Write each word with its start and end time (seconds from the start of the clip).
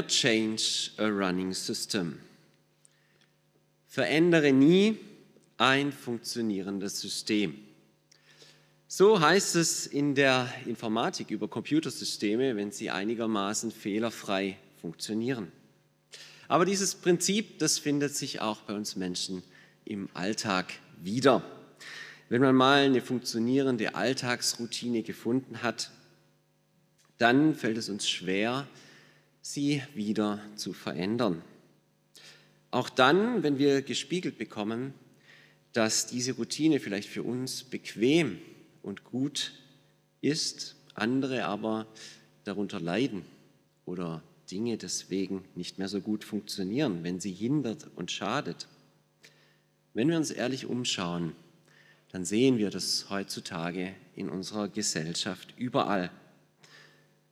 Never 0.00 0.08
change 0.08 0.92
a 0.96 1.08
running 1.08 1.52
system. 1.52 2.18
Verändere 3.86 4.50
nie 4.50 4.98
ein 5.58 5.92
funktionierendes 5.92 7.02
System. 7.02 7.54
So 8.88 9.20
heißt 9.20 9.56
es 9.56 9.86
in 9.86 10.14
der 10.14 10.50
Informatik 10.64 11.30
über 11.30 11.48
Computersysteme, 11.48 12.56
wenn 12.56 12.72
sie 12.72 12.88
einigermaßen 12.88 13.70
fehlerfrei 13.70 14.56
funktionieren. 14.80 15.52
Aber 16.48 16.64
dieses 16.64 16.94
Prinzip, 16.94 17.58
das 17.58 17.78
findet 17.78 18.16
sich 18.16 18.40
auch 18.40 18.62
bei 18.62 18.72
uns 18.72 18.96
Menschen 18.96 19.42
im 19.84 20.08
Alltag 20.14 20.72
wieder. 21.02 21.44
Wenn 22.30 22.40
man 22.40 22.54
mal 22.54 22.84
eine 22.84 23.02
funktionierende 23.02 23.94
Alltagsroutine 23.94 25.02
gefunden 25.02 25.62
hat, 25.62 25.90
dann 27.18 27.54
fällt 27.54 27.76
es 27.76 27.90
uns 27.90 28.08
schwer, 28.08 28.66
sie 29.42 29.82
wieder 29.94 30.40
zu 30.56 30.72
verändern. 30.72 31.42
Auch 32.70 32.88
dann, 32.88 33.42
wenn 33.42 33.58
wir 33.58 33.82
gespiegelt 33.82 34.38
bekommen, 34.38 34.94
dass 35.72 36.06
diese 36.06 36.32
Routine 36.32 36.80
vielleicht 36.80 37.08
für 37.08 37.22
uns 37.22 37.64
bequem 37.64 38.38
und 38.82 39.04
gut 39.04 39.52
ist, 40.20 40.76
andere 40.94 41.44
aber 41.44 41.86
darunter 42.44 42.80
leiden 42.80 43.24
oder 43.86 44.22
Dinge 44.50 44.76
deswegen 44.76 45.44
nicht 45.54 45.78
mehr 45.78 45.88
so 45.88 46.00
gut 46.00 46.24
funktionieren, 46.24 47.04
wenn 47.04 47.20
sie 47.20 47.32
hindert 47.32 47.88
und 47.96 48.10
schadet. 48.10 48.68
Wenn 49.94 50.08
wir 50.08 50.16
uns 50.16 50.30
ehrlich 50.30 50.66
umschauen, 50.66 51.34
dann 52.10 52.24
sehen 52.24 52.58
wir 52.58 52.70
das 52.70 53.08
heutzutage 53.10 53.94
in 54.16 54.28
unserer 54.28 54.68
Gesellschaft 54.68 55.54
überall. 55.56 56.10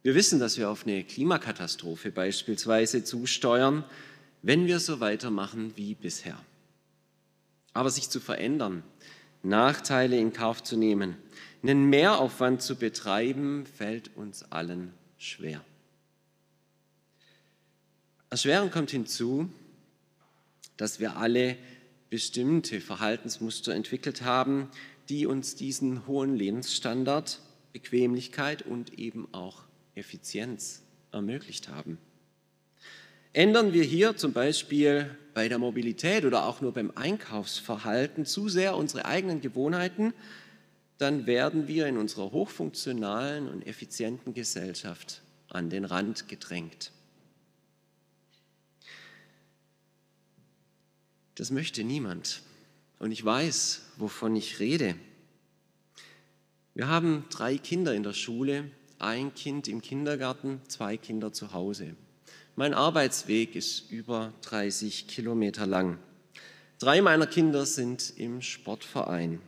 Wir 0.03 0.15
wissen, 0.15 0.39
dass 0.39 0.59
wir 0.59 0.71
auf 0.71 0.87
eine 0.87 1.03
Klimakatastrophe 1.05 2.13
beispielsweise 2.13 3.05
zusteuern, 3.05 3.85
wenn 4.43 4.67
wir 4.67 4.79
so 4.79 5.01
weitermachen 5.01 5.73
wie 5.77 5.95
bisher. 5.95 6.39
Aber 7.73 7.91
sich 7.91 8.09
zu 8.09 8.21
verändern, 8.21 8.85
Nachteile 9.43 10.19
in 10.19 10.33
Kauf 10.33 10.63
zu 10.63 10.77
nehmen, 10.77 11.17
einen 11.63 11.91
Mehraufwand 11.91 12.63
zu 12.63 12.77
betreiben, 12.77 13.67
fällt 13.67 14.17
uns 14.17 14.45
allen 14.51 14.93
schwer. 15.19 15.65
Erschwerend 18.31 18.73
kommt 18.73 18.91
hinzu, 18.91 19.51
dass 20.77 21.01
wir 21.01 21.17
alle 21.17 21.57
bestimmte 22.11 22.81
Verhaltensmuster 22.81 23.75
entwickelt 23.75 24.23
haben, 24.23 24.71
die 25.09 25.27
uns 25.27 25.57
diesen 25.57 26.07
hohen 26.07 26.37
Lebensstandard, 26.37 27.41
Bequemlichkeit 27.73 28.63
und 28.63 28.99
eben 28.99 29.33
auch 29.33 29.68
Effizienz 29.99 30.83
ermöglicht 31.13 31.69
haben. 31.69 31.99
Ändern 33.33 33.73
wir 33.73 33.85
hier 33.85 34.17
zum 34.17 34.33
Beispiel 34.33 35.17
bei 35.35 35.49
der 35.49 35.59
Mobilität 35.59 36.25
oder 36.25 36.47
auch 36.47 36.61
nur 36.61 36.73
beim 36.73 36.91
Einkaufsverhalten 36.95 38.25
zu 38.25 38.49
sehr 38.49 38.77
unsere 38.77 39.05
eigenen 39.05 39.41
Gewohnheiten, 39.41 40.15
dann 40.99 41.27
werden 41.27 41.69
wir 41.69 41.87
in 41.87 41.97
unserer 41.97 42.33
hochfunktionalen 42.33 43.49
und 43.49 43.67
effizienten 43.67 44.35
Gesellschaft 44.35 45.23
an 45.49 45.71
den 45.71 45.85
Rand 45.85 46.29
gedrängt. 46.29 46.91
Das 51.37 51.53
möchte 51.53 51.85
niemand. 51.85 52.43
Und 52.99 53.13
ich 53.13 53.25
weiß, 53.25 53.83
wovon 53.97 54.35
ich 54.35 54.59
rede. 54.59 54.97
Wir 56.75 56.89
haben 56.89 57.25
drei 57.31 57.59
Kinder 57.59 57.95
in 57.95 58.03
der 58.03 58.13
Schule, 58.13 58.71
ein 58.99 59.35
Kind 59.35 59.69
im 59.69 59.81
Kindergarten, 59.81 60.61
zwei 60.69 60.97
Kinder 60.97 61.33
zu 61.33 61.53
Hause. 61.53 61.95
Mein 62.57 62.75
Arbeitsweg 62.75 63.55
ist 63.55 63.91
über 63.91 64.33
30 64.43 65.07
Kilometer 65.07 65.67
lang. 65.67 65.99
Drei 66.79 67.01
meiner 67.01 67.27
Kinder 67.27 67.67
sind 67.67 68.15
im 68.17 68.43
Sportverein, 68.43 69.41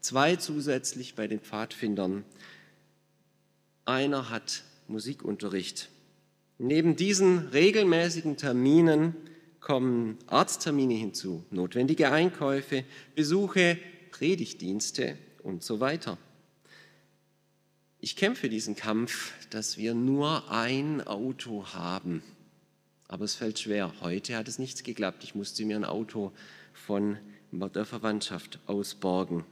zwei 0.00 0.36
zusätzlich 0.36 1.14
bei 1.14 1.26
den 1.26 1.40
Pfadfindern. 1.40 2.24
Einer 3.84 4.30
hat 4.30 4.62
Musikunterricht. 4.86 5.88
Neben 6.58 6.96
diesen 6.96 7.48
regelmäßigen 7.48 8.36
Terminen 8.36 9.14
kommen 9.60 10.18
Arzttermine 10.26 10.94
hinzu, 10.94 11.44
notwendige 11.50 12.10
Einkäufe, 12.10 12.84
Besuche, 13.14 13.78
Predigtdienste 14.10 15.16
und 15.42 15.62
so 15.62 15.80
weiter. 15.80 16.18
Ich 18.00 18.14
kämpfe 18.14 18.48
diesen 18.48 18.76
Kampf, 18.76 19.32
dass 19.50 19.76
wir 19.76 19.92
nur 19.92 20.52
ein 20.52 21.04
Auto 21.04 21.66
haben. 21.74 22.22
Aber 23.08 23.24
es 23.24 23.34
fällt 23.34 23.58
schwer. 23.58 23.92
Heute 24.00 24.36
hat 24.36 24.46
es 24.46 24.60
nichts 24.60 24.84
geklappt. 24.84 25.24
Ich 25.24 25.34
musste 25.34 25.64
mir 25.64 25.74
ein 25.74 25.84
Auto 25.84 26.30
von 26.72 27.18
der 27.50 27.84
Verwandtschaft 27.84 28.60
ausborgen. 28.66 29.44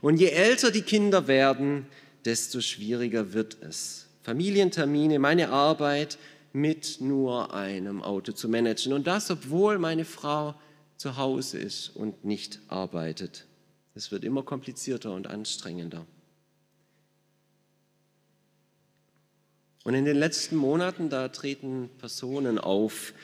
Und 0.00 0.18
je 0.18 0.28
älter 0.28 0.70
die 0.70 0.82
Kinder 0.82 1.26
werden, 1.26 1.86
desto 2.24 2.62
schwieriger 2.62 3.34
wird 3.34 3.58
es. 3.60 4.06
Familientermine, 4.22 5.18
meine 5.18 5.50
Arbeit 5.50 6.16
mit 6.54 7.02
nur 7.02 7.52
einem 7.52 8.02
Auto 8.02 8.32
zu 8.32 8.48
managen. 8.48 8.94
Und 8.94 9.06
das, 9.06 9.30
obwohl 9.30 9.78
meine 9.78 10.06
Frau 10.06 10.54
zu 10.96 11.18
Hause 11.18 11.58
ist 11.58 11.90
und 11.90 12.24
nicht 12.24 12.58
arbeitet. 12.68 13.44
Es 13.94 14.10
wird 14.10 14.24
immer 14.24 14.42
komplizierter 14.42 15.12
und 15.12 15.26
anstrengender. 15.26 16.06
Und 19.86 19.94
in 19.94 20.04
den 20.04 20.16
letzten 20.16 20.56
Monaten, 20.56 21.10
da 21.10 21.28
treten 21.28 21.88
Personen 21.98 22.58
auf, 22.58 23.14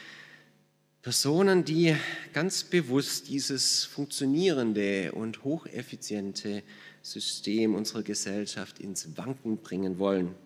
Personen, 1.02 1.64
die 1.64 1.96
ganz 2.32 2.62
bewusst 2.62 3.28
dieses 3.28 3.84
funktionierende 3.84 5.10
und 5.10 5.42
hocheffiziente 5.42 6.62
System 7.02 7.74
unserer 7.74 8.04
Gesellschaft 8.04 8.78
ins 8.78 9.16
Wanken 9.16 9.56
bringen 9.56 9.98
wollen. 9.98 10.36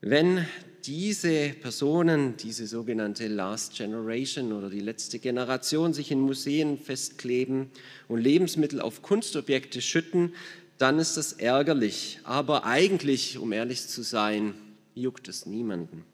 Wenn 0.00 0.44
diese 0.86 1.50
Personen, 1.50 2.36
diese 2.36 2.66
sogenannte 2.66 3.28
Last 3.28 3.76
Generation 3.76 4.52
oder 4.52 4.70
die 4.70 4.80
letzte 4.80 5.20
Generation 5.20 5.94
sich 5.94 6.10
in 6.10 6.18
Museen 6.18 6.78
festkleben 6.78 7.70
und 8.08 8.20
Lebensmittel 8.20 8.80
auf 8.80 9.02
Kunstobjekte 9.02 9.80
schütten, 9.80 10.34
dann 10.78 10.98
ist 10.98 11.16
das 11.16 11.32
ärgerlich. 11.32 12.20
Aber 12.24 12.64
eigentlich, 12.64 13.38
um 13.38 13.52
ehrlich 13.52 13.86
zu 13.86 14.02
sein, 14.02 14.54
juckt 14.94 15.28
es 15.28 15.46
niemanden. 15.46 16.04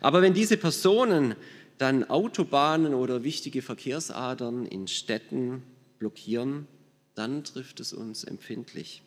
Aber 0.00 0.22
wenn 0.22 0.34
diese 0.34 0.56
Personen 0.56 1.36
dann 1.78 2.04
Autobahnen 2.04 2.94
oder 2.94 3.24
wichtige 3.24 3.62
Verkehrsadern 3.62 4.66
in 4.66 4.86
Städten 4.86 5.62
blockieren, 5.98 6.66
dann 7.14 7.44
trifft 7.44 7.80
es 7.80 7.92
uns 7.92 8.24
empfindlich. 8.24 9.02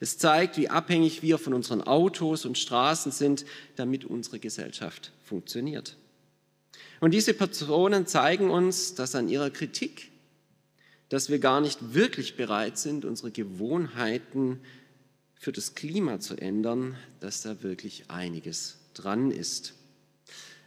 Es 0.00 0.18
zeigt, 0.18 0.56
wie 0.56 0.68
abhängig 0.68 1.22
wir 1.22 1.38
von 1.38 1.54
unseren 1.54 1.80
Autos 1.80 2.44
und 2.44 2.58
Straßen 2.58 3.12
sind, 3.12 3.44
damit 3.76 4.04
unsere 4.04 4.38
Gesellschaft 4.38 5.12
funktioniert. 5.22 5.96
Und 7.00 7.12
diese 7.12 7.34
Personen 7.34 8.06
zeigen 8.06 8.50
uns, 8.50 8.94
dass 8.94 9.14
an 9.14 9.28
ihrer 9.28 9.50
Kritik 9.50 10.09
dass 11.10 11.28
wir 11.28 11.40
gar 11.40 11.60
nicht 11.60 11.92
wirklich 11.92 12.36
bereit 12.36 12.78
sind, 12.78 13.04
unsere 13.04 13.30
Gewohnheiten 13.30 14.60
für 15.34 15.52
das 15.52 15.74
Klima 15.74 16.20
zu 16.20 16.36
ändern, 16.36 16.96
dass 17.18 17.42
da 17.42 17.62
wirklich 17.62 18.04
einiges 18.08 18.78
dran 18.94 19.30
ist. 19.30 19.74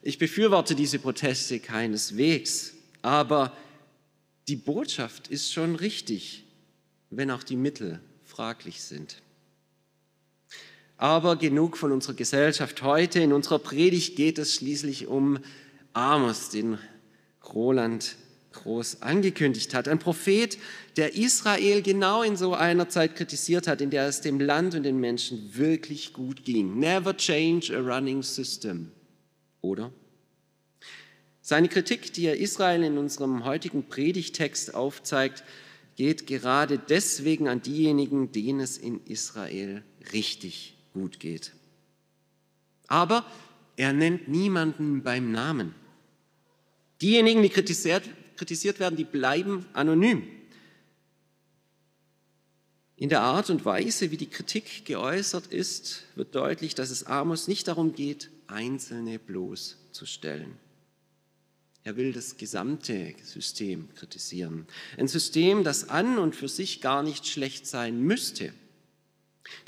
Ich 0.01 0.17
befürworte 0.17 0.75
diese 0.75 0.99
Proteste 0.99 1.59
keineswegs, 1.59 2.73
aber 3.01 3.55
die 4.49 4.57
Botschaft 4.57 5.29
ist 5.29 5.53
schon 5.53 5.75
richtig, 5.75 6.43
wenn 7.09 7.31
auch 7.31 7.43
die 7.43 7.55
Mittel 7.55 8.01
fraglich 8.25 8.81
sind. 8.81 9.21
Aber 10.97 11.37
genug 11.37 11.77
von 11.77 11.93
unserer 11.93 12.15
Gesellschaft 12.15 12.81
heute. 12.81 13.21
In 13.21 13.31
unserer 13.31 13.59
Predigt 13.59 14.17
geht 14.17 14.37
es 14.37 14.55
schließlich 14.55 15.07
um 15.07 15.39
Amos, 15.93 16.49
den 16.49 16.79
Roland 17.53 18.17
groß 18.53 19.01
angekündigt 19.01 19.73
hat. 19.73 19.87
Ein 19.87 19.99
Prophet, 19.99 20.57
der 20.95 21.15
Israel 21.15 21.81
genau 21.81 22.23
in 22.23 22.37
so 22.37 22.53
einer 22.53 22.89
Zeit 22.89 23.15
kritisiert 23.15 23.67
hat, 23.67 23.81
in 23.81 23.89
der 23.89 24.07
es 24.07 24.21
dem 24.21 24.39
Land 24.39 24.75
und 24.75 24.83
den 24.83 24.99
Menschen 24.99 25.55
wirklich 25.55 26.13
gut 26.13 26.45
ging. 26.45 26.79
Never 26.79 27.15
change 27.17 27.75
a 27.75 27.79
running 27.79 28.23
system. 28.23 28.91
Oder? 29.61 29.91
Seine 31.41 31.67
Kritik, 31.67 32.13
die 32.13 32.25
er 32.25 32.37
Israel 32.37 32.83
in 32.83 32.97
unserem 32.97 33.43
heutigen 33.43 33.83
Predigtext 33.83 34.73
aufzeigt, 34.73 35.43
geht 35.95 36.25
gerade 36.25 36.79
deswegen 36.79 37.47
an 37.47 37.61
diejenigen, 37.61 38.31
denen 38.31 38.61
es 38.61 38.77
in 38.77 39.01
Israel 39.05 39.83
richtig 40.13 40.77
gut 40.93 41.19
geht. 41.19 41.51
Aber 42.87 43.25
er 43.75 43.93
nennt 43.93 44.27
niemanden 44.27 45.03
beim 45.03 45.31
Namen. 45.31 45.73
Diejenigen, 47.01 47.41
die 47.41 47.49
kritisiert, 47.49 48.03
kritisiert 48.43 48.81
werden, 48.81 48.97
die 48.97 49.05
bleiben 49.05 49.65
anonym. 49.71 50.27
In 52.97 53.07
der 53.07 53.21
Art 53.21 53.49
und 53.49 53.63
Weise, 53.63 54.11
wie 54.11 54.17
die 54.17 54.29
Kritik 54.29 54.83
geäußert 54.83 55.47
ist, 55.47 56.03
wird 56.15 56.35
deutlich, 56.35 56.75
dass 56.75 56.89
es 56.89 57.05
Amos 57.05 57.47
nicht 57.47 57.69
darum 57.69 57.95
geht, 57.95 58.29
Einzelne 58.47 59.17
bloßzustellen. 59.17 60.57
Er 61.85 61.95
will 61.95 62.11
das 62.11 62.35
gesamte 62.35 63.15
System 63.23 63.87
kritisieren. 63.95 64.67
Ein 64.97 65.07
System, 65.07 65.63
das 65.63 65.87
an 65.87 66.17
und 66.17 66.35
für 66.35 66.49
sich 66.49 66.81
gar 66.81 67.01
nicht 67.01 67.25
schlecht 67.25 67.65
sein 67.65 68.01
müsste. 68.01 68.53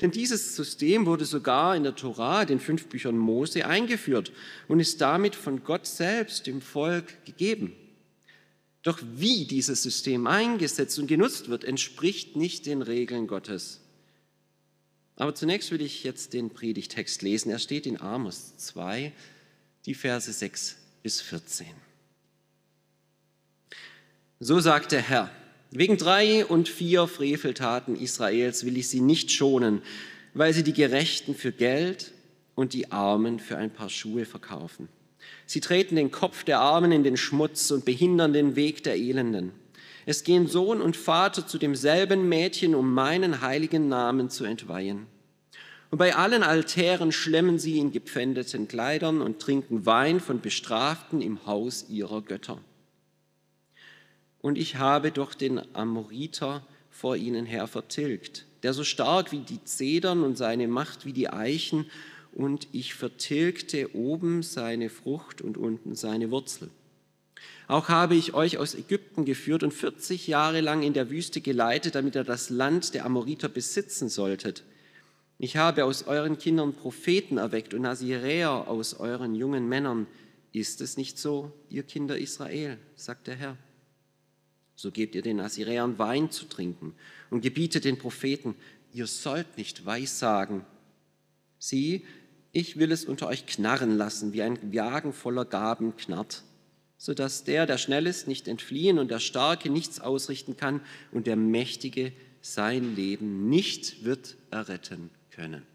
Denn 0.02 0.10
dieses 0.10 0.54
System 0.54 1.06
wurde 1.06 1.24
sogar 1.24 1.76
in 1.76 1.82
der 1.82 1.96
Tora, 1.96 2.44
den 2.44 2.60
fünf 2.60 2.88
Büchern 2.88 3.16
Mose, 3.16 3.64
eingeführt 3.64 4.32
und 4.68 4.80
ist 4.80 5.00
damit 5.00 5.34
von 5.34 5.64
Gott 5.64 5.86
selbst 5.86 6.46
dem 6.46 6.60
Volk 6.60 7.24
gegeben. 7.24 7.74
Doch 8.86 9.00
wie 9.02 9.46
dieses 9.46 9.82
System 9.82 10.28
eingesetzt 10.28 10.96
und 11.00 11.08
genutzt 11.08 11.48
wird, 11.48 11.64
entspricht 11.64 12.36
nicht 12.36 12.66
den 12.66 12.82
Regeln 12.82 13.26
Gottes. 13.26 13.80
Aber 15.16 15.34
zunächst 15.34 15.72
will 15.72 15.80
ich 15.80 16.04
jetzt 16.04 16.34
den 16.34 16.50
Predigtext 16.50 17.20
lesen. 17.20 17.50
Er 17.50 17.58
steht 17.58 17.84
in 17.86 18.00
Amos 18.00 18.56
2, 18.58 19.12
die 19.86 19.94
Verse 19.94 20.32
6 20.32 20.76
bis 21.02 21.20
14. 21.20 21.66
So 24.38 24.60
sagt 24.60 24.92
der 24.92 25.02
Herr, 25.02 25.32
wegen 25.72 25.96
drei 25.96 26.46
und 26.46 26.68
vier 26.68 27.08
Freveltaten 27.08 27.96
Israels 27.96 28.64
will 28.64 28.76
ich 28.76 28.88
sie 28.88 29.00
nicht 29.00 29.32
schonen, 29.32 29.82
weil 30.32 30.52
sie 30.52 30.62
die 30.62 30.72
Gerechten 30.72 31.34
für 31.34 31.50
Geld 31.50 32.12
und 32.54 32.72
die 32.72 32.92
Armen 32.92 33.40
für 33.40 33.56
ein 33.56 33.72
paar 33.72 33.90
Schuhe 33.90 34.26
verkaufen. 34.26 34.88
Sie 35.46 35.60
treten 35.60 35.96
den 35.96 36.10
Kopf 36.10 36.44
der 36.44 36.60
Armen 36.60 36.92
in 36.92 37.04
den 37.04 37.16
Schmutz 37.16 37.70
und 37.70 37.84
behindern 37.84 38.32
den 38.32 38.56
Weg 38.56 38.82
der 38.84 38.96
Elenden. 38.96 39.52
Es 40.06 40.24
gehen 40.24 40.46
Sohn 40.46 40.80
und 40.80 40.96
Vater 40.96 41.46
zu 41.46 41.58
demselben 41.58 42.28
Mädchen, 42.28 42.74
um 42.74 42.94
meinen 42.94 43.40
heiligen 43.40 43.88
Namen 43.88 44.30
zu 44.30 44.44
entweihen. 44.44 45.06
Und 45.90 45.98
bei 45.98 46.14
allen 46.14 46.42
Altären 46.42 47.12
schlemmen 47.12 47.58
sie 47.58 47.78
in 47.78 47.92
gepfändeten 47.92 48.68
Kleidern 48.68 49.22
und 49.22 49.40
trinken 49.40 49.86
Wein 49.86 50.20
von 50.20 50.40
Bestraften 50.40 51.22
im 51.22 51.46
Haus 51.46 51.86
ihrer 51.88 52.22
Götter 52.22 52.58
und 54.46 54.58
ich 54.58 54.76
habe 54.76 55.10
doch 55.10 55.34
den 55.34 55.60
Amoriter 55.74 56.64
vor 56.88 57.16
ihnen 57.16 57.46
her 57.46 57.66
vertilgt, 57.66 58.46
der 58.62 58.74
so 58.74 58.84
stark 58.84 59.32
wie 59.32 59.40
die 59.40 59.64
Zedern 59.64 60.22
und 60.22 60.38
seine 60.38 60.68
Macht 60.68 61.04
wie 61.04 61.12
die 61.12 61.28
Eichen, 61.28 61.90
und 62.36 62.68
ich 62.72 62.92
vertilgte 62.92 63.96
oben 63.96 64.42
seine 64.42 64.90
Frucht 64.90 65.40
und 65.40 65.56
unten 65.56 65.94
seine 65.94 66.30
Wurzel. 66.30 66.68
Auch 67.66 67.88
habe 67.88 68.14
ich 68.14 68.34
euch 68.34 68.58
aus 68.58 68.74
Ägypten 68.74 69.24
geführt 69.24 69.62
und 69.62 69.72
40 69.72 70.26
Jahre 70.26 70.60
lang 70.60 70.82
in 70.82 70.92
der 70.92 71.08
Wüste 71.08 71.40
geleitet, 71.40 71.94
damit 71.94 72.14
ihr 72.14 72.24
das 72.24 72.50
Land 72.50 72.92
der 72.92 73.06
Amoriter 73.06 73.48
besitzen 73.48 74.10
solltet. 74.10 74.64
Ich 75.38 75.56
habe 75.56 75.86
aus 75.86 76.06
euren 76.06 76.36
Kindern 76.36 76.74
Propheten 76.74 77.38
erweckt 77.38 77.72
und 77.72 77.82
Naziräer 77.82 78.68
aus 78.68 78.94
euren 78.94 79.34
jungen 79.34 79.66
Männern. 79.66 80.06
Ist 80.52 80.82
es 80.82 80.98
nicht 80.98 81.18
so, 81.18 81.52
ihr 81.70 81.84
Kinder 81.84 82.18
Israel, 82.18 82.76
sagt 82.96 83.28
der 83.28 83.36
Herr? 83.36 83.56
So 84.74 84.90
gebt 84.90 85.14
ihr 85.14 85.22
den 85.22 85.40
Assyriern 85.40 85.98
Wein 85.98 86.30
zu 86.30 86.44
trinken 86.44 86.94
und 87.30 87.40
gebietet 87.40 87.86
den 87.86 87.96
Propheten, 87.96 88.54
ihr 88.92 89.06
sollt 89.06 89.56
nicht 89.56 89.86
weissagen. 89.86 90.66
Sieh, 91.58 92.04
ich 92.56 92.78
will 92.78 92.90
es 92.90 93.04
unter 93.04 93.26
euch 93.26 93.44
knarren 93.44 93.98
lassen, 93.98 94.32
wie 94.32 94.40
ein 94.40 94.72
Wagen 94.72 95.12
voller 95.12 95.44
Gaben 95.44 95.94
knarrt, 95.96 96.42
sodass 96.96 97.44
der, 97.44 97.66
der 97.66 97.76
schnell 97.76 98.06
ist, 98.06 98.28
nicht 98.28 98.48
entfliehen 98.48 98.98
und 98.98 99.10
der 99.10 99.20
Starke 99.20 99.68
nichts 99.68 100.00
ausrichten 100.00 100.56
kann 100.56 100.80
und 101.12 101.26
der 101.26 101.36
Mächtige 101.36 102.14
sein 102.40 102.96
Leben 102.96 103.50
nicht 103.50 104.06
wird 104.06 104.36
erretten 104.50 105.10
können. 105.30 105.66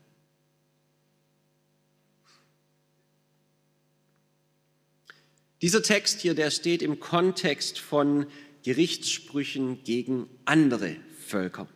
Dieser 5.61 5.83
Text 5.83 6.21
hier, 6.21 6.33
der 6.33 6.49
steht 6.49 6.81
im 6.81 6.99
Kontext 6.99 7.77
von 7.77 8.25
Gerichtssprüchen 8.63 9.83
gegen 9.83 10.27
andere 10.45 10.95
Völker. 11.27 11.67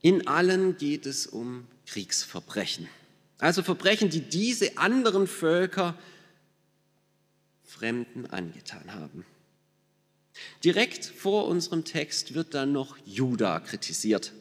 In 0.00 0.26
allen 0.26 0.78
geht 0.78 1.04
es 1.04 1.26
um 1.26 1.66
Kriegsverbrechen. 1.84 2.88
Also 3.40 3.62
Verbrechen, 3.62 4.10
die 4.10 4.20
diese 4.20 4.78
anderen 4.78 5.26
Völker 5.26 5.94
Fremden 7.64 8.26
angetan 8.26 8.94
haben. 8.94 9.24
Direkt 10.64 11.04
vor 11.04 11.46
unserem 11.46 11.84
Text 11.84 12.34
wird 12.34 12.54
dann 12.54 12.72
noch 12.72 12.96
Juda 13.04 13.60
kritisiert. 13.60 14.32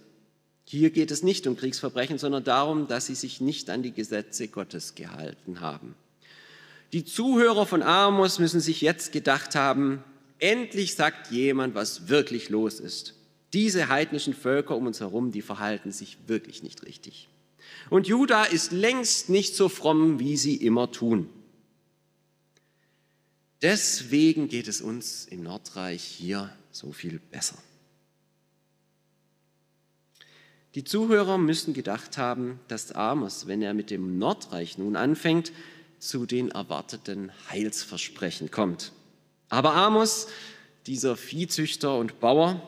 Hier 0.65 0.89
geht 0.89 1.11
es 1.11 1.23
nicht 1.23 1.47
um 1.47 1.55
Kriegsverbrechen, 1.57 2.17
sondern 2.17 2.43
darum, 2.43 2.87
dass 2.87 3.07
sie 3.07 3.15
sich 3.15 3.41
nicht 3.41 3.69
an 3.69 3.83
die 3.83 3.91
Gesetze 3.91 4.47
Gottes 4.47 4.95
gehalten 4.95 5.61
haben. 5.61 5.95
Die 6.93 7.05
Zuhörer 7.05 7.65
von 7.65 7.83
Amos 7.83 8.39
müssen 8.39 8.59
sich 8.59 8.81
jetzt 8.81 9.11
gedacht 9.11 9.55
haben, 9.55 10.03
Endlich 10.39 10.95
sagt 10.95 11.31
jemand, 11.31 11.75
was 11.75 12.07
wirklich 12.07 12.49
los 12.49 12.79
ist. 12.79 13.13
Diese 13.51 13.89
heidnischen 13.89 14.33
Völker 14.33 14.75
um 14.75 14.87
uns 14.87 15.01
herum, 15.01 15.31
die 15.31 15.41
verhalten 15.41 15.91
sich 15.91 16.17
wirklich 16.27 16.63
nicht 16.63 16.85
richtig. 16.85 17.27
Und 17.89 18.07
Juda 18.07 18.43
ist 18.43 18.71
längst 18.71 19.29
nicht 19.29 19.55
so 19.55 19.69
fromm, 19.69 20.19
wie 20.19 20.37
sie 20.37 20.55
immer 20.55 20.91
tun. 20.91 21.29
Deswegen 23.61 24.47
geht 24.47 24.67
es 24.67 24.81
uns 24.81 25.25
im 25.25 25.43
Nordreich 25.43 26.03
hier 26.03 26.53
so 26.71 26.91
viel 26.91 27.19
besser. 27.19 27.57
Die 30.75 30.83
Zuhörer 30.83 31.37
müssen 31.37 31.73
gedacht 31.73 32.17
haben, 32.17 32.59
dass 32.67 32.91
Amos, 32.91 33.47
wenn 33.47 33.61
er 33.61 33.73
mit 33.73 33.89
dem 33.89 34.17
Nordreich 34.19 34.77
nun 34.77 34.95
anfängt, 34.95 35.51
zu 35.97 36.25
den 36.25 36.51
erwarteten 36.51 37.31
Heilsversprechen 37.49 38.51
kommt. 38.51 38.93
Aber 39.49 39.73
Amos, 39.75 40.27
dieser 40.85 41.17
Viehzüchter 41.17 41.97
und 41.97 42.19
Bauer, 42.19 42.67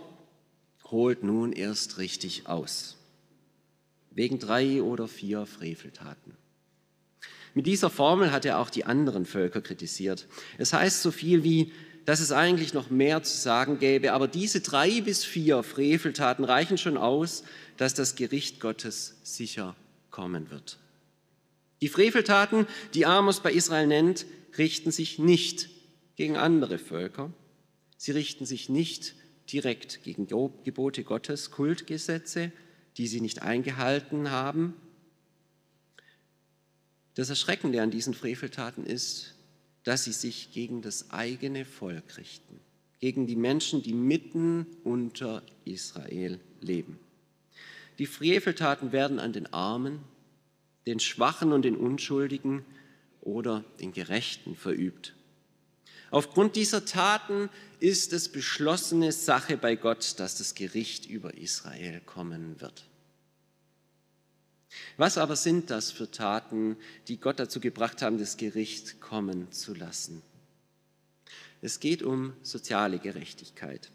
holt 0.85 1.23
nun 1.23 1.53
erst 1.53 1.99
richtig 1.99 2.47
aus. 2.47 2.97
Wegen 4.11 4.39
drei 4.39 4.81
oder 4.81 5.07
vier 5.07 5.45
Freveltaten. 5.45 6.35
Mit 7.53 7.65
dieser 7.65 7.89
Formel 7.89 8.31
hat 8.31 8.45
er 8.45 8.59
auch 8.59 8.69
die 8.69 8.85
anderen 8.85 9.25
Völker 9.25 9.61
kritisiert. 9.61 10.27
Es 10.57 10.73
heißt 10.73 11.01
so 11.01 11.11
viel 11.11 11.43
wie, 11.43 11.71
dass 12.05 12.19
es 12.19 12.31
eigentlich 12.31 12.73
noch 12.73 12.89
mehr 12.89 13.23
zu 13.23 13.37
sagen 13.37 13.79
gäbe, 13.79 14.13
aber 14.13 14.27
diese 14.27 14.61
drei 14.61 15.01
bis 15.01 15.23
vier 15.23 15.63
Freveltaten 15.63 16.45
reichen 16.45 16.77
schon 16.77 16.97
aus, 16.97 17.43
dass 17.77 17.93
das 17.93 18.15
Gericht 18.15 18.59
Gottes 18.59 19.17
sicher 19.23 19.75
kommen 20.09 20.49
wird. 20.49 20.77
Die 21.81 21.89
Freveltaten, 21.89 22.67
die 22.93 23.05
Amos 23.05 23.41
bei 23.41 23.51
Israel 23.51 23.87
nennt, 23.87 24.25
richten 24.57 24.91
sich 24.91 25.19
nicht 25.19 25.69
gegen 26.15 26.37
andere 26.37 26.77
Völker. 26.77 27.31
Sie 27.97 28.11
richten 28.11 28.45
sich 28.45 28.69
nicht 28.69 29.15
direkt 29.51 30.03
gegen 30.03 30.27
Gebote 30.27 31.03
Gottes, 31.03 31.51
Kultgesetze, 31.51 32.51
die 32.97 33.07
sie 33.07 33.21
nicht 33.21 33.41
eingehalten 33.41 34.31
haben. 34.31 34.73
Das 37.15 37.29
Erschreckende 37.29 37.81
an 37.81 37.91
diesen 37.91 38.13
Freveltaten 38.13 38.85
ist, 38.85 39.35
dass 39.83 40.03
sie 40.03 40.13
sich 40.13 40.51
gegen 40.51 40.81
das 40.81 41.11
eigene 41.11 41.65
Volk 41.65 42.17
richten, 42.17 42.59
gegen 42.99 43.27
die 43.27 43.35
Menschen, 43.35 43.81
die 43.81 43.93
mitten 43.93 44.65
unter 44.83 45.43
Israel 45.65 46.39
leben. 46.61 46.99
Die 47.99 48.05
Freveltaten 48.05 48.91
werden 48.91 49.19
an 49.19 49.33
den 49.33 49.51
Armen, 49.53 49.99
den 50.85 50.99
Schwachen 50.99 51.51
und 51.51 51.63
den 51.63 51.75
Unschuldigen 51.75 52.65
oder 53.21 53.63
den 53.79 53.91
Gerechten 53.91 54.55
verübt. 54.55 55.13
Aufgrund 56.09 56.55
dieser 56.55 56.85
Taten 56.85 57.49
ist 57.81 58.13
es 58.13 58.29
beschlossene 58.29 59.11
Sache 59.11 59.57
bei 59.57 59.75
Gott, 59.75 60.19
dass 60.19 60.37
das 60.37 60.53
Gericht 60.53 61.07
über 61.07 61.33
Israel 61.33 61.99
kommen 62.01 62.61
wird. 62.61 62.85
Was 64.97 65.17
aber 65.17 65.35
sind 65.35 65.71
das 65.71 65.91
für 65.91 66.09
Taten, 66.09 66.77
die 67.07 67.17
Gott 67.17 67.39
dazu 67.39 67.59
gebracht 67.59 68.03
haben, 68.03 68.19
das 68.19 68.37
Gericht 68.37 69.01
kommen 69.01 69.51
zu 69.51 69.73
lassen? 69.73 70.21
Es 71.61 71.79
geht 71.79 72.03
um 72.03 72.33
soziale 72.43 72.99
Gerechtigkeit. 72.99 73.89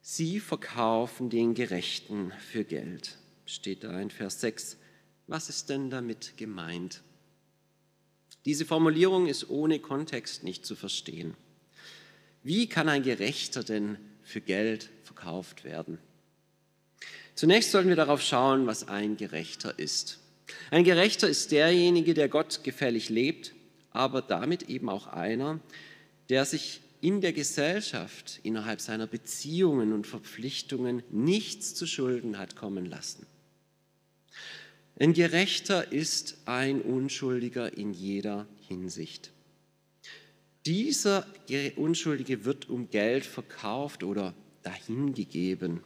Sie 0.00 0.38
verkaufen 0.38 1.28
den 1.28 1.54
Gerechten 1.54 2.32
für 2.38 2.64
Geld, 2.64 3.18
steht 3.46 3.82
da 3.82 4.00
in 4.00 4.10
Vers 4.10 4.40
6. 4.40 4.76
Was 5.26 5.48
ist 5.48 5.70
denn 5.70 5.90
damit 5.90 6.36
gemeint? 6.36 7.02
Diese 8.44 8.64
Formulierung 8.64 9.26
ist 9.26 9.50
ohne 9.50 9.80
Kontext 9.80 10.44
nicht 10.44 10.64
zu 10.64 10.76
verstehen. 10.76 11.36
Wie 12.42 12.68
kann 12.68 12.88
ein 12.88 13.02
Gerechter 13.02 13.62
denn 13.62 13.98
für 14.22 14.40
Geld 14.40 14.90
verkauft 15.04 15.64
werden? 15.64 15.98
Zunächst 17.34 17.70
sollten 17.70 17.88
wir 17.88 17.96
darauf 17.96 18.22
schauen, 18.22 18.66
was 18.66 18.88
ein 18.88 19.16
Gerechter 19.16 19.78
ist. 19.78 20.18
Ein 20.70 20.84
Gerechter 20.84 21.28
ist 21.28 21.52
derjenige, 21.52 22.14
der 22.14 22.28
Gott 22.28 22.62
gefällig 22.62 23.08
lebt, 23.08 23.54
aber 23.90 24.22
damit 24.22 24.68
eben 24.68 24.88
auch 24.88 25.06
einer, 25.06 25.60
der 26.28 26.44
sich 26.44 26.80
in 27.00 27.20
der 27.20 27.32
Gesellschaft 27.32 28.40
innerhalb 28.42 28.80
seiner 28.80 29.06
Beziehungen 29.06 29.92
und 29.92 30.06
Verpflichtungen 30.06 31.02
nichts 31.10 31.74
zu 31.74 31.86
Schulden 31.86 32.38
hat 32.38 32.54
kommen 32.54 32.86
lassen. 32.86 33.26
Ein 34.98 35.14
Gerechter 35.14 35.90
ist 35.90 36.36
ein 36.44 36.80
Unschuldiger 36.80 37.76
in 37.76 37.92
jeder 37.92 38.46
Hinsicht. 38.68 39.31
Dieser 40.66 41.26
Unschuldige 41.76 42.44
wird 42.44 42.68
um 42.68 42.88
Geld 42.90 43.24
verkauft 43.24 44.04
oder 44.04 44.34
dahingegeben. 44.62 45.80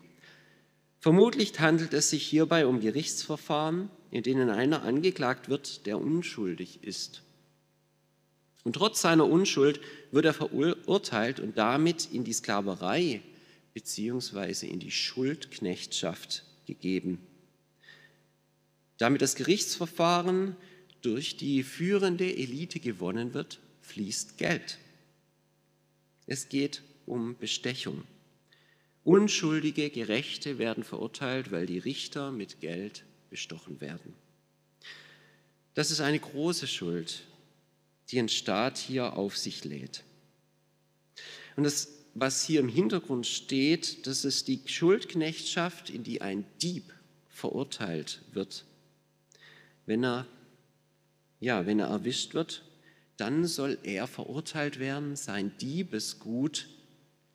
Vermutlich 1.00 1.58
handelt 1.60 1.94
es 1.94 2.10
sich 2.10 2.26
hierbei 2.26 2.66
um 2.66 2.80
Gerichtsverfahren, 2.80 3.90
in 4.10 4.22
denen 4.22 4.50
einer 4.50 4.82
angeklagt 4.82 5.48
wird, 5.48 5.86
der 5.86 5.98
unschuldig 5.98 6.82
ist. 6.82 7.22
Und 8.64 8.74
trotz 8.74 9.00
seiner 9.00 9.26
Unschuld 9.26 9.80
wird 10.10 10.24
er 10.24 10.34
verurteilt 10.34 11.40
und 11.40 11.56
damit 11.56 12.08
in 12.12 12.24
die 12.24 12.32
Sklaverei 12.32 13.22
bzw. 13.74 14.66
in 14.66 14.80
die 14.80 14.90
Schuldknechtschaft 14.90 16.44
gegeben. 16.66 17.20
Damit 18.98 19.22
das 19.22 19.36
Gerichtsverfahren 19.36 20.56
durch 21.02 21.36
die 21.36 21.62
führende 21.62 22.24
Elite 22.24 22.80
gewonnen 22.80 23.32
wird, 23.32 23.60
fließt 23.86 24.36
Geld. 24.36 24.78
Es 26.26 26.48
geht 26.48 26.82
um 27.06 27.36
Bestechung. 27.38 28.02
Unschuldige 29.04 29.90
Gerechte 29.90 30.58
werden 30.58 30.82
verurteilt, 30.82 31.52
weil 31.52 31.66
die 31.66 31.78
Richter 31.78 32.32
mit 32.32 32.60
Geld 32.60 33.04
bestochen 33.30 33.80
werden. 33.80 34.14
Das 35.74 35.90
ist 35.90 36.00
eine 36.00 36.18
große 36.18 36.66
Schuld, 36.66 37.22
die 38.08 38.18
ein 38.18 38.28
Staat 38.28 38.78
hier 38.78 39.16
auf 39.16 39.36
sich 39.36 39.64
lädt. 39.64 40.02
Und 41.54 41.64
das, 41.64 41.88
was 42.14 42.44
hier 42.44 42.60
im 42.60 42.68
Hintergrund 42.68 43.26
steht, 43.26 44.06
das 44.06 44.24
ist 44.24 44.48
die 44.48 44.60
Schuldknechtschaft, 44.66 45.90
in 45.90 46.02
die 46.02 46.20
ein 46.20 46.44
Dieb 46.60 46.92
verurteilt 47.28 48.22
wird. 48.32 48.64
Wenn 49.84 50.04
er, 50.04 50.26
ja, 51.38 51.66
wenn 51.66 51.78
er 51.78 51.86
erwischt 51.86 52.34
wird, 52.34 52.65
dann 53.16 53.46
soll 53.46 53.78
er 53.82 54.06
verurteilt 54.06 54.78
werden, 54.78 55.16
sein 55.16 55.52
Diebesgut 55.58 56.68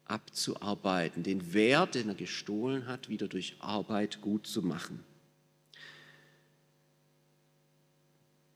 abzuarbeiten, 0.06 1.24
den 1.24 1.54
Wert, 1.54 1.96
den 1.96 2.10
er 2.10 2.16
gestohlen 2.16 2.86
hat, 2.88 3.10
wieder 3.10 3.28
durch 3.28 3.56
Arbeit 3.60 4.22
gut 4.22 4.46
zu 4.46 4.62
machen. 4.62 5.04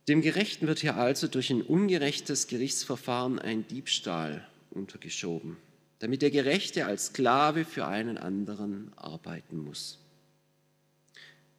Dem 0.07 0.21
Gerechten 0.21 0.67
wird 0.67 0.79
hier 0.79 0.97
also 0.97 1.27
durch 1.27 1.49
ein 1.49 1.63
ungerechtes 1.63 2.47
Gerichtsverfahren 2.47 3.39
ein 3.39 3.67
Diebstahl 3.67 4.47
untergeschoben, 4.69 5.57
damit 5.97 6.21
der 6.21 6.29
Gerechte 6.29 6.85
als 6.85 7.07
Sklave 7.07 7.65
für 7.65 7.87
einen 7.87 8.19
anderen 8.19 8.91
arbeiten 8.97 9.57
muss. 9.57 9.97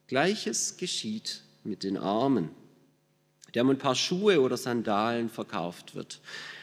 Gleiches 0.06 0.76
geschieht 0.76 1.42
mit 1.64 1.82
den 1.82 1.96
Armen, 1.96 2.50
der 3.56 3.62
um 3.64 3.70
ein 3.70 3.78
paar 3.78 3.94
Schuhe 3.94 4.42
oder 4.42 4.58
Sandalen 4.58 5.30
verkauft 5.30 5.94
wird. 5.94 6.20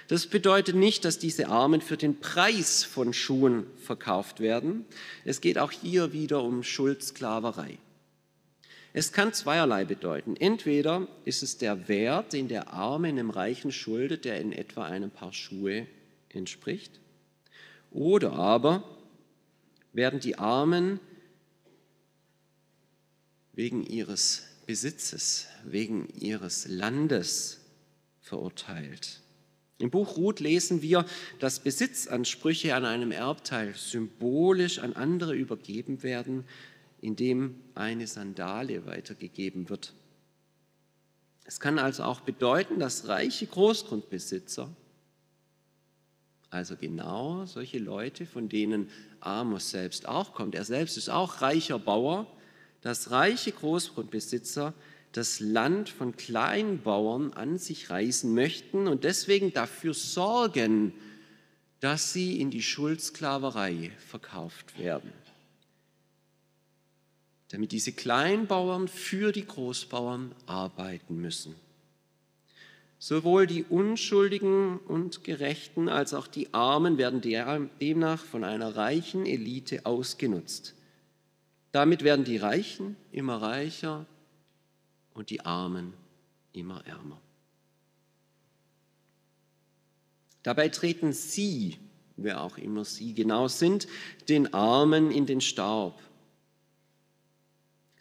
Das 0.09 0.27
bedeutet 0.27 0.75
nicht, 0.75 1.05
dass 1.05 1.17
diese 1.17 1.47
Armen 1.47 1.81
für 1.81 1.97
den 1.97 2.19
Preis 2.19 2.83
von 2.83 3.13
Schuhen 3.13 3.65
verkauft 3.79 4.39
werden. 4.39 4.85
Es 5.25 5.41
geht 5.41 5.57
auch 5.57 5.71
hier 5.71 6.13
wieder 6.13 6.43
um 6.43 6.61
Schuldsklaverei. 6.61 7.79
Es 8.93 9.11
kann 9.11 9.33
zweierlei 9.33 9.85
bedeuten. 9.85 10.35
Entweder 10.35 11.07
ist 11.25 11.41
es 11.41 11.57
der 11.57 11.87
Wert, 11.87 12.31
den 12.31 12.47
der 12.47 12.73
Arme 12.73 13.07
einem 13.07 13.31
Reichen 13.31 13.71
schuldet, 13.71 14.23
der 14.23 14.39
in 14.39 14.53
etwa 14.53 14.85
einem 14.85 15.09
Paar 15.09 15.33
Schuhe 15.33 15.87
entspricht. 16.29 16.99
Oder 17.89 18.33
aber 18.33 18.83
werden 19.93 20.19
die 20.19 20.37
Armen 20.37 20.99
wegen 23.53 23.83
ihres 23.83 24.43
Besitzes, 24.67 25.47
wegen 25.71 26.07
ihres 26.09 26.67
Landes 26.67 27.61
verurteilt. 28.19 29.21
Im 29.79 29.89
Buch 29.89 30.17
Ruth 30.17 30.39
lesen 30.39 30.81
wir, 30.81 31.05
dass 31.39 31.59
Besitzansprüche 31.59 32.75
an 32.75 32.85
einem 32.85 33.11
Erbteil 33.11 33.73
symbolisch 33.75 34.79
an 34.79 34.93
andere 34.93 35.35
übergeben 35.35 36.03
werden, 36.03 36.45
in 37.01 37.15
dem 37.17 37.55
eine 37.75 38.07
Sandale 38.07 38.85
weitergegeben 38.85 39.67
wird. 39.69 39.93
Es 41.43 41.59
kann 41.59 41.79
also 41.79 42.03
auch 42.03 42.21
bedeuten, 42.21 42.79
dass 42.79 43.09
reiche 43.09 43.45
Großgrundbesitzer, 43.45 44.69
also 46.49 46.77
genau 46.77 47.45
solche 47.45 47.79
Leute, 47.79 48.25
von 48.25 48.47
denen 48.47 48.89
Amos 49.19 49.71
selbst 49.71 50.07
auch 50.07 50.33
kommt, 50.33 50.55
er 50.55 50.63
selbst 50.63 50.97
ist 50.97 51.09
auch 51.09 51.41
reicher 51.41 51.79
Bauer, 51.79 52.27
dass 52.79 53.11
reiche 53.11 53.51
Großgrundbesitzer 53.51 54.73
das 55.13 55.39
Land 55.39 55.89
von 55.89 56.15
Kleinbauern 56.15 57.33
an 57.33 57.57
sich 57.57 57.89
reißen 57.89 58.33
möchten 58.33 58.87
und 58.87 59.03
deswegen 59.03 59.53
dafür 59.53 59.93
sorgen, 59.93 60.93
dass 61.79 62.13
sie 62.13 62.39
in 62.39 62.51
die 62.51 62.63
Schuldsklaverei 62.63 63.91
verkauft 63.97 64.77
werden 64.77 65.11
damit 67.53 67.71
diese 67.71 67.91
Kleinbauern 67.91 68.87
für 68.87 69.31
die 69.31 69.45
Großbauern 69.45 70.33
arbeiten 70.47 71.21
müssen. 71.21 71.53
Sowohl 72.97 73.45
die 73.45 73.63
Unschuldigen 73.63 74.79
und 74.79 75.23
Gerechten 75.23 75.87
als 75.87 76.15
auch 76.15 76.25
die 76.25 76.51
Armen 76.51 76.97
werden 76.97 77.21
demnach 77.79 78.23
von 78.25 78.43
einer 78.43 78.75
reichen 78.75 79.27
Elite 79.27 79.85
ausgenutzt. 79.85 80.73
Damit 81.71 82.03
werden 82.03 82.25
die 82.25 82.37
Reichen 82.37 82.95
immer 83.11 83.39
reicher 83.39 84.07
und 85.13 85.29
die 85.29 85.41
Armen 85.41 85.93
immer 86.53 86.85
ärmer. 86.85 87.21
Dabei 90.43 90.69
treten 90.69 91.13
sie, 91.13 91.77
wer 92.17 92.41
auch 92.41 92.57
immer 92.57 92.83
sie 92.85 93.13
genau 93.13 93.47
sind, 93.47 93.87
den 94.27 94.53
Armen 94.53 95.11
in 95.11 95.25
den 95.25 95.41
Staub 95.41 96.01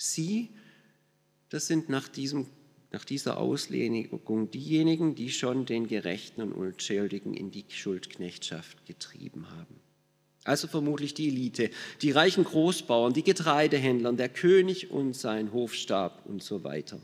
Sie, 0.03 0.51
das 1.49 1.69
sind 1.69 1.89
nach, 1.89 2.09
diesem, 2.09 2.49
nach 2.91 3.05
dieser 3.05 3.39
Auslegung 3.39 4.51
diejenigen, 4.51 5.15
die 5.15 5.31
schon 5.31 5.65
den 5.65 5.87
Gerechten 5.87 6.43
und 6.43 6.53
Unschuldigen 6.53 7.35
in 7.35 7.53
die 7.53 7.65
Schuldknechtschaft 7.69 8.85
getrieben 8.85 9.49
haben. 9.51 9.82
Also 10.45 10.67
vermutlich 10.67 11.15
die 11.15 11.29
Elite, 11.29 11.71
die 12.01 12.11
reichen 12.11 12.45
Großbauern, 12.45 13.13
die 13.13 13.23
Getreidehändler, 13.23 14.13
der 14.13 14.29
König 14.29 14.91
und 14.91 15.15
sein 15.15 15.53
Hofstab 15.53 16.27
und 16.27 16.43
so 16.43 16.65
weiter. 16.65 16.99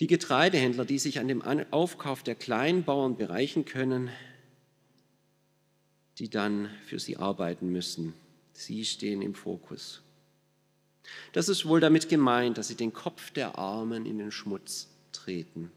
Die 0.00 0.08
Getreidehändler, 0.08 0.84
die 0.84 0.98
sich 0.98 1.20
an 1.20 1.28
dem 1.28 1.42
Aufkauf 1.70 2.24
der 2.24 2.34
Kleinbauern 2.34 3.16
bereichen 3.16 3.64
können, 3.64 4.10
die 6.18 6.28
dann 6.28 6.68
für 6.84 6.98
sie 6.98 7.16
arbeiten 7.16 7.70
müssen, 7.70 8.12
sie 8.52 8.84
stehen 8.84 9.22
im 9.22 9.34
Fokus. 9.34 10.02
Das 11.32 11.48
ist 11.48 11.66
wohl 11.66 11.80
damit 11.80 12.08
gemeint, 12.08 12.58
dass 12.58 12.68
sie 12.68 12.76
den 12.76 12.92
Kopf 12.92 13.30
der 13.30 13.56
Armen 13.58 14.06
in 14.06 14.18
den 14.18 14.32
Schmutz 14.32 14.88
treten. 15.12 15.70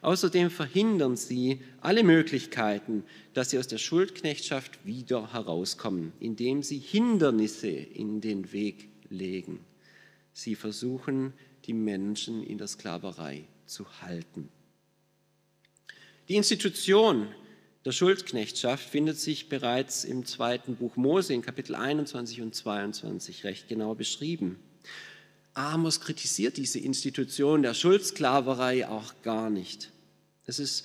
Außerdem 0.00 0.50
verhindern 0.50 1.16
sie 1.16 1.60
alle 1.80 2.02
Möglichkeiten, 2.02 3.04
dass 3.34 3.50
sie 3.50 3.58
aus 3.58 3.68
der 3.68 3.78
Schuldknechtschaft 3.78 4.84
wieder 4.84 5.32
herauskommen, 5.32 6.12
indem 6.20 6.62
sie 6.62 6.78
Hindernisse 6.78 7.68
in 7.68 8.20
den 8.20 8.52
Weg 8.52 8.88
legen. 9.08 9.60
Sie 10.32 10.54
versuchen, 10.54 11.32
die 11.66 11.72
Menschen 11.72 12.42
in 12.42 12.58
der 12.58 12.66
Sklaverei 12.66 13.44
zu 13.66 13.86
halten. 14.02 14.48
Die 16.28 16.36
Institution 16.36 17.28
der 17.84 17.92
Schuldknechtschaft 17.92 18.88
findet 18.88 19.18
sich 19.18 19.48
bereits 19.48 20.04
im 20.04 20.24
zweiten 20.24 20.76
Buch 20.76 20.96
Mose 20.96 21.34
in 21.34 21.42
Kapitel 21.42 21.74
21 21.74 22.40
und 22.40 22.54
22 22.54 23.44
recht 23.44 23.68
genau 23.68 23.94
beschrieben. 23.94 24.58
Amos 25.54 26.00
kritisiert 26.00 26.56
diese 26.56 26.78
Institution 26.78 27.62
der 27.62 27.74
Schuldsklaverei 27.74 28.88
auch 28.88 29.12
gar 29.22 29.50
nicht. 29.50 29.90
Es 30.46 30.58
ist 30.58 30.84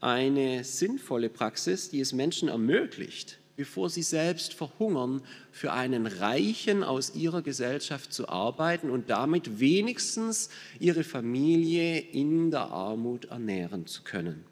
eine 0.00 0.64
sinnvolle 0.64 1.28
Praxis, 1.28 1.90
die 1.90 2.00
es 2.00 2.12
Menschen 2.12 2.48
ermöglicht, 2.48 3.38
bevor 3.56 3.90
sie 3.90 4.02
selbst 4.02 4.54
verhungern, 4.54 5.22
für 5.52 5.72
einen 5.72 6.06
Reichen 6.06 6.82
aus 6.82 7.14
ihrer 7.14 7.42
Gesellschaft 7.42 8.12
zu 8.12 8.28
arbeiten 8.28 8.90
und 8.90 9.10
damit 9.10 9.60
wenigstens 9.60 10.48
ihre 10.78 11.04
Familie 11.04 11.98
in 11.98 12.50
der 12.50 12.70
Armut 12.70 13.26
ernähren 13.26 13.86
zu 13.86 14.02
können. 14.02 14.44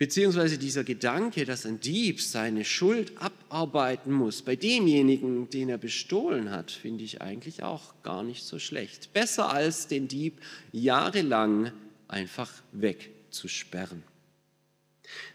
Beziehungsweise 0.00 0.56
dieser 0.56 0.82
Gedanke, 0.82 1.44
dass 1.44 1.66
ein 1.66 1.78
Dieb 1.78 2.22
seine 2.22 2.64
Schuld 2.64 3.12
abarbeiten 3.18 4.10
muss 4.14 4.40
bei 4.40 4.56
demjenigen, 4.56 5.50
den 5.50 5.68
er 5.68 5.76
bestohlen 5.76 6.50
hat, 6.50 6.70
finde 6.70 7.04
ich 7.04 7.20
eigentlich 7.20 7.62
auch 7.62 7.92
gar 8.02 8.22
nicht 8.22 8.42
so 8.42 8.58
schlecht. 8.58 9.12
Besser 9.12 9.52
als 9.52 9.88
den 9.88 10.08
Dieb 10.08 10.40
jahrelang 10.72 11.70
einfach 12.08 12.50
wegzusperren. 12.72 14.02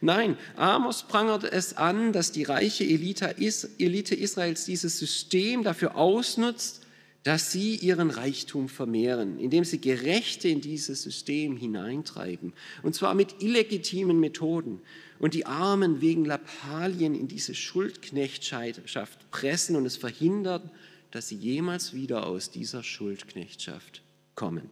Nein, 0.02 0.36
Amos 0.56 1.04
prangert 1.04 1.44
es 1.44 1.78
an, 1.78 2.12
dass 2.12 2.32
die 2.32 2.44
reiche 2.44 2.86
Elite 2.86 4.16
Israels 4.16 4.66
dieses 4.66 4.98
System 4.98 5.64
dafür 5.64 5.96
ausnutzt, 5.96 6.82
dass 7.26 7.52
sie 7.52 7.76
ihren 7.78 8.12
Reichtum 8.12 8.70
vermehren, 8.70 9.40
indem 9.40 9.64
sie 9.66 9.82
Gerechte 9.82 10.48
in 10.48 10.62
dieses 10.62 11.02
System 11.02 11.58
hineintreiben, 11.58 12.54
und 12.84 12.94
zwar 12.94 13.16
mit 13.16 13.42
illegitimen 13.42 14.20
Methoden, 14.20 14.80
und 15.18 15.34
die 15.34 15.48
Armen 15.48 16.02
wegen 16.02 16.24
Lappalien 16.24 17.16
in 17.16 17.28
diese 17.28 17.56
Schuldknechtschaft 17.56 19.32
pressen 19.32 19.76
und 19.76 19.88
es 19.88 19.98
verhindern, 19.98 20.70
dass 21.10 21.30
sie 21.30 21.36
jemals 21.36 21.94
wieder 21.94 22.28
aus 22.28 22.52
dieser 22.52 22.84
Schuldknechtschaft 22.84 24.04
kommen. 24.36 24.70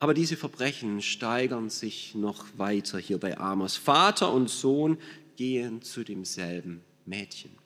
Aber 0.00 0.12
diese 0.12 0.36
Verbrechen 0.36 1.02
steigern 1.02 1.70
sich 1.70 2.16
noch 2.16 2.46
weiter 2.56 2.98
hier 2.98 3.18
bei 3.18 3.38
Amos. 3.38 3.76
Vater 3.76 4.32
und 4.32 4.50
Sohn 4.50 4.98
gehen 5.36 5.82
zu 5.82 6.02
demselben 6.02 6.80
Mädchen. 7.04 7.57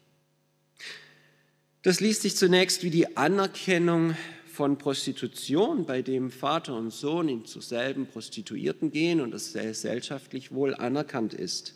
Das 1.82 1.98
liest 1.98 2.22
sich 2.22 2.36
zunächst 2.36 2.84
wie 2.84 2.90
die 2.90 3.16
Anerkennung 3.16 4.16
von 4.46 4.78
Prostitution, 4.78 5.84
bei 5.84 6.00
dem 6.00 6.30
Vater 6.30 6.76
und 6.76 6.90
Sohn 6.90 7.28
in 7.28 7.44
zu 7.44 7.60
selben 7.60 8.06
Prostituierten 8.06 8.92
gehen 8.92 9.20
und 9.20 9.32
das 9.32 9.52
gesellschaftlich 9.52 10.52
wohl 10.52 10.76
anerkannt 10.76 11.34
ist. 11.34 11.74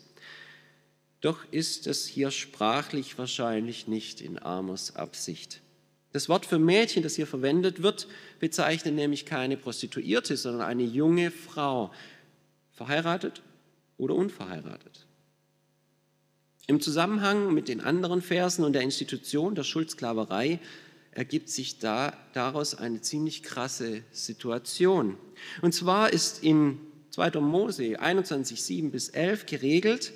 Doch 1.19 1.43
ist 1.51 1.87
es 1.87 2.07
hier 2.07 2.31
sprachlich 2.31 3.17
wahrscheinlich 3.17 3.87
nicht 3.87 4.21
in 4.21 4.41
Amos 4.41 4.95
Absicht. 4.95 5.61
Das 6.13 6.29
Wort 6.29 6.45
für 6.45 6.59
Mädchen, 6.59 7.03
das 7.03 7.15
hier 7.15 7.27
verwendet 7.27 7.83
wird, 7.83 8.07
bezeichnet 8.39 8.95
nämlich 8.95 9.25
keine 9.25 9.57
Prostituierte, 9.57 10.37
sondern 10.37 10.61
eine 10.61 10.83
junge 10.83 11.31
Frau, 11.31 11.91
verheiratet 12.71 13.41
oder 13.97 14.15
unverheiratet. 14.15 15.06
Im 16.69 16.81
Zusammenhang 16.81 17.53
mit 17.53 17.69
den 17.69 17.79
anderen 17.79 18.21
Versen 18.21 18.65
und 18.65 18.73
der 18.73 18.81
Institution 18.81 19.55
der 19.55 19.63
Schuldsklaverei 19.63 20.59
ergibt 21.11 21.49
sich 21.49 21.79
da, 21.79 22.13
daraus 22.33 22.75
eine 22.75 22.99
ziemlich 22.99 23.41
krasse 23.41 24.03
Situation. 24.11 25.17
Und 25.61 25.73
zwar 25.73 26.11
ist 26.11 26.43
in 26.43 26.79
2. 27.11 27.39
Mose 27.39 27.99
21, 27.99 28.61
7 28.61 28.91
bis 28.91 29.07
11 29.09 29.45
geregelt, 29.45 30.11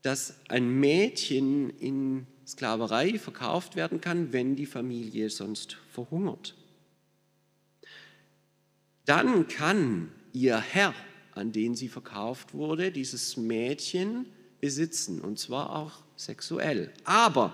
dass 0.00 0.34
ein 0.48 0.80
Mädchen 0.80 1.68
in 1.78 2.26
Sklaverei 2.46 3.18
verkauft 3.18 3.76
werden 3.76 4.00
kann, 4.00 4.32
wenn 4.32 4.56
die 4.56 4.66
Familie 4.66 5.28
sonst 5.28 5.76
verhungert. 5.92 6.56
Dann 9.04 9.48
kann 9.48 10.10
ihr 10.32 10.58
Herr, 10.58 10.94
an 11.34 11.52
den 11.52 11.76
sie 11.76 11.88
verkauft 11.88 12.54
wurde, 12.54 12.90
dieses 12.90 13.36
Mädchen 13.36 14.26
besitzen, 14.62 15.20
und 15.20 15.38
zwar 15.38 15.74
auch 15.74 15.92
sexuell. 16.16 16.90
Aber 17.04 17.52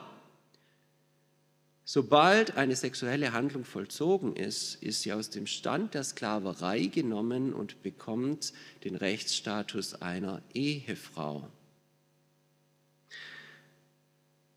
sobald 1.85 2.57
eine 2.57 2.77
sexuelle 2.77 3.33
Handlung 3.33 3.65
vollzogen 3.65 4.37
ist, 4.37 4.77
ist 4.83 5.03
sie 5.03 5.15
aus 5.15 5.31
dem 5.31 5.47
Stand 5.47 5.95
der 5.95 6.05
Sklaverei 6.05 6.85
genommen 6.85 7.55
und 7.55 7.83
bekommt 7.83 8.53
den 8.85 8.95
Rechtsstatus 8.95 9.95
einer 10.03 10.43
Ehefrau. 10.53 11.49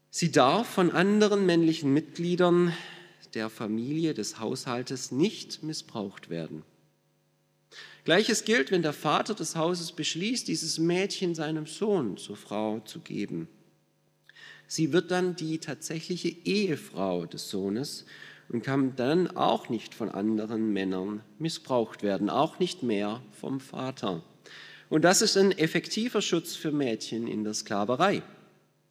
Sie 0.10 0.30
darf 0.30 0.68
von 0.68 0.92
anderen 0.92 1.46
männlichen 1.46 1.94
Mitgliedern 1.94 2.74
der 3.34 3.50
Familie, 3.50 4.14
des 4.14 4.40
Haushaltes 4.40 5.14
nicht 5.14 5.64
missbraucht 5.64 6.30
werden. 6.30 6.64
Gleiches 8.04 8.46
gilt, 8.46 8.72
wenn 8.72 8.82
der 8.82 8.94
Vater 8.94 9.36
des 9.36 9.56
Hauses 9.56 9.92
beschließt, 9.92 10.48
dieses 10.48 10.80
Mädchen 10.80 11.36
seinem 11.36 11.68
Sohn 11.68 12.18
zur 12.18 12.36
Frau 12.36 12.80
zu 12.80 13.00
geben. 13.00 13.48
Sie 14.68 14.92
wird 14.92 15.12
dann 15.12 15.36
die 15.36 15.60
tatsächliche 15.60 16.30
Ehefrau 16.30 17.26
des 17.26 17.50
Sohnes 17.50 18.06
und 18.50 18.64
kann 18.64 18.96
dann 18.96 19.28
auch 19.36 19.70
nicht 19.70 19.94
von 19.94 20.10
anderen 20.10 20.74
Männern 20.74 21.22
missbraucht 21.40 22.04
werden, 22.04 22.30
auch 22.30 22.58
nicht 22.58 22.82
mehr 22.82 23.22
vom 23.32 23.60
Vater. 23.60 24.24
Und 24.90 25.04
das 25.04 25.22
ist 25.22 25.38
ein 25.38 25.52
effektiver 25.52 26.22
Schutz 26.22 26.56
für 26.56 26.72
Mädchen 26.72 27.28
in 27.28 27.44
der 27.44 27.54
Sklaverei. 27.54 28.24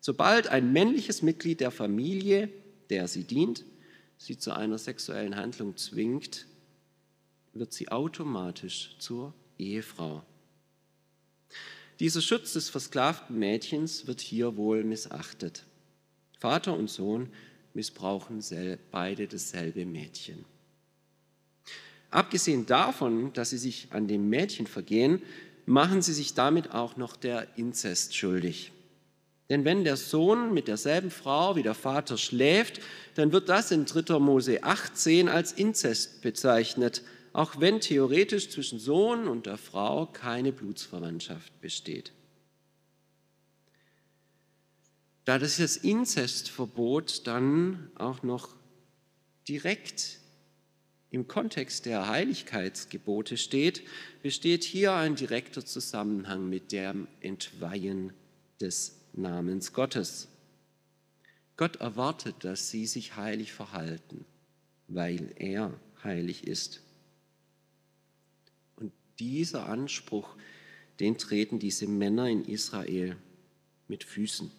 Sobald 0.00 0.48
ein 0.48 0.72
männliches 0.72 1.20
Mitglied 1.20 1.60
der 1.60 1.70
Familie, 1.70 2.48
der 2.88 3.08
sie 3.08 3.24
dient, 3.24 3.64
sie 4.16 4.38
zu 4.38 4.52
einer 4.52 4.78
sexuellen 4.78 5.36
Handlung 5.36 5.76
zwingt, 5.76 6.46
wird 7.52 7.72
sie 7.72 7.88
automatisch 7.88 8.96
zur 8.98 9.34
Ehefrau. 9.58 10.22
Dieser 11.98 12.22
Schutz 12.22 12.54
des 12.54 12.70
versklavten 12.70 13.38
Mädchens 13.38 14.06
wird 14.06 14.20
hier 14.20 14.56
wohl 14.56 14.84
missachtet. 14.84 15.64
Vater 16.38 16.76
und 16.76 16.88
Sohn 16.88 17.28
missbrauchen 17.74 18.42
beide 18.90 19.28
dasselbe 19.28 19.84
Mädchen. 19.84 20.44
Abgesehen 22.10 22.66
davon, 22.66 23.32
dass 23.34 23.50
sie 23.50 23.58
sich 23.58 23.88
an 23.90 24.08
dem 24.08 24.28
Mädchen 24.28 24.66
vergehen, 24.66 25.22
machen 25.66 26.02
sie 26.02 26.14
sich 26.14 26.34
damit 26.34 26.72
auch 26.72 26.96
noch 26.96 27.14
der 27.16 27.46
Inzest 27.56 28.16
schuldig. 28.16 28.72
Denn 29.50 29.64
wenn 29.64 29.84
der 29.84 29.96
Sohn 29.96 30.54
mit 30.54 30.68
derselben 30.68 31.10
Frau 31.10 31.56
wie 31.56 31.62
der 31.62 31.74
Vater 31.74 32.16
schläft, 32.16 32.80
dann 33.14 33.32
wird 33.32 33.48
das 33.48 33.70
in 33.70 33.84
3. 33.84 34.18
Mose 34.18 34.62
18 34.62 35.28
als 35.28 35.52
Inzest 35.52 36.22
bezeichnet 36.22 37.02
auch 37.32 37.60
wenn 37.60 37.80
theoretisch 37.80 38.50
zwischen 38.50 38.78
Sohn 38.78 39.28
und 39.28 39.46
der 39.46 39.56
Frau 39.56 40.06
keine 40.06 40.52
Blutsverwandtschaft 40.52 41.60
besteht. 41.60 42.12
Da 45.24 45.38
das 45.38 45.76
Inzestverbot 45.76 47.26
dann 47.26 47.90
auch 47.94 48.22
noch 48.22 48.56
direkt 49.46 50.18
im 51.10 51.28
Kontext 51.28 51.86
der 51.86 52.08
Heiligkeitsgebote 52.08 53.36
steht, 53.36 53.82
besteht 54.22 54.64
hier 54.64 54.94
ein 54.94 55.16
direkter 55.16 55.64
Zusammenhang 55.64 56.48
mit 56.48 56.72
dem 56.72 57.06
Entweihen 57.20 58.12
des 58.60 58.96
Namens 59.12 59.72
Gottes. 59.72 60.28
Gott 61.56 61.76
erwartet, 61.76 62.36
dass 62.40 62.70
sie 62.70 62.86
sich 62.86 63.16
heilig 63.16 63.52
verhalten, 63.52 64.24
weil 64.88 65.32
er 65.36 65.78
heilig 66.02 66.46
ist 66.46 66.80
dieser 69.20 69.68
Anspruch, 69.68 70.34
den 70.98 71.18
treten 71.18 71.58
diese 71.58 71.86
Männer 71.86 72.28
in 72.28 72.44
Israel 72.44 73.16
mit 73.86 74.04
Füßen. 74.04 74.50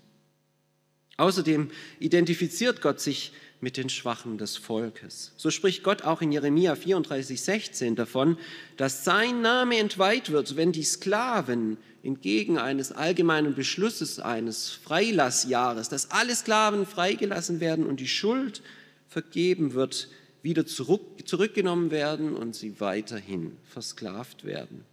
Außerdem 1.17 1.69
identifiziert 2.00 2.82
Gott 2.82 3.00
sich 3.00 3.34
mit 3.60 3.78
den 3.78 3.89
Schwachen 3.89 4.39
des 4.39 4.58
Volkes. 4.58 5.34
So 5.38 5.52
spricht 5.52 5.84
Gott 5.84 6.02
auch 6.02 6.21
in 6.21 6.32
Jeremia 6.32 6.76
34, 6.76 7.39
16 7.39 7.95
davon, 7.95 8.38
dass 8.78 9.04
sein 9.06 9.41
Name 9.41 9.78
entweiht 9.78 10.32
wird, 10.32 10.56
wenn 10.56 10.71
die 10.71 10.84
Sklaven 10.84 11.78
entgegen 12.02 12.58
eines 12.58 12.91
allgemeinen 12.91 13.54
Beschlusses 13.54 14.19
eines 14.19 14.71
Freilassjahres, 14.71 15.89
dass 15.89 16.10
alle 16.10 16.36
Sklaven 16.36 16.88
freigelassen 16.88 17.60
werden 17.60 17.86
und 17.86 18.00
die 18.00 18.08
Schuld 18.08 18.63
vergeben 19.08 19.74
wird, 19.74 20.10
wieder 20.41 20.65
zurück, 20.65 21.01
zurückgenommen 21.25 21.91
werden 21.91 22.36
und 22.36 22.56
sie 22.56 22.80
weiterhin 22.80 23.58
versklavt 23.63 24.43
werden. 24.43 24.86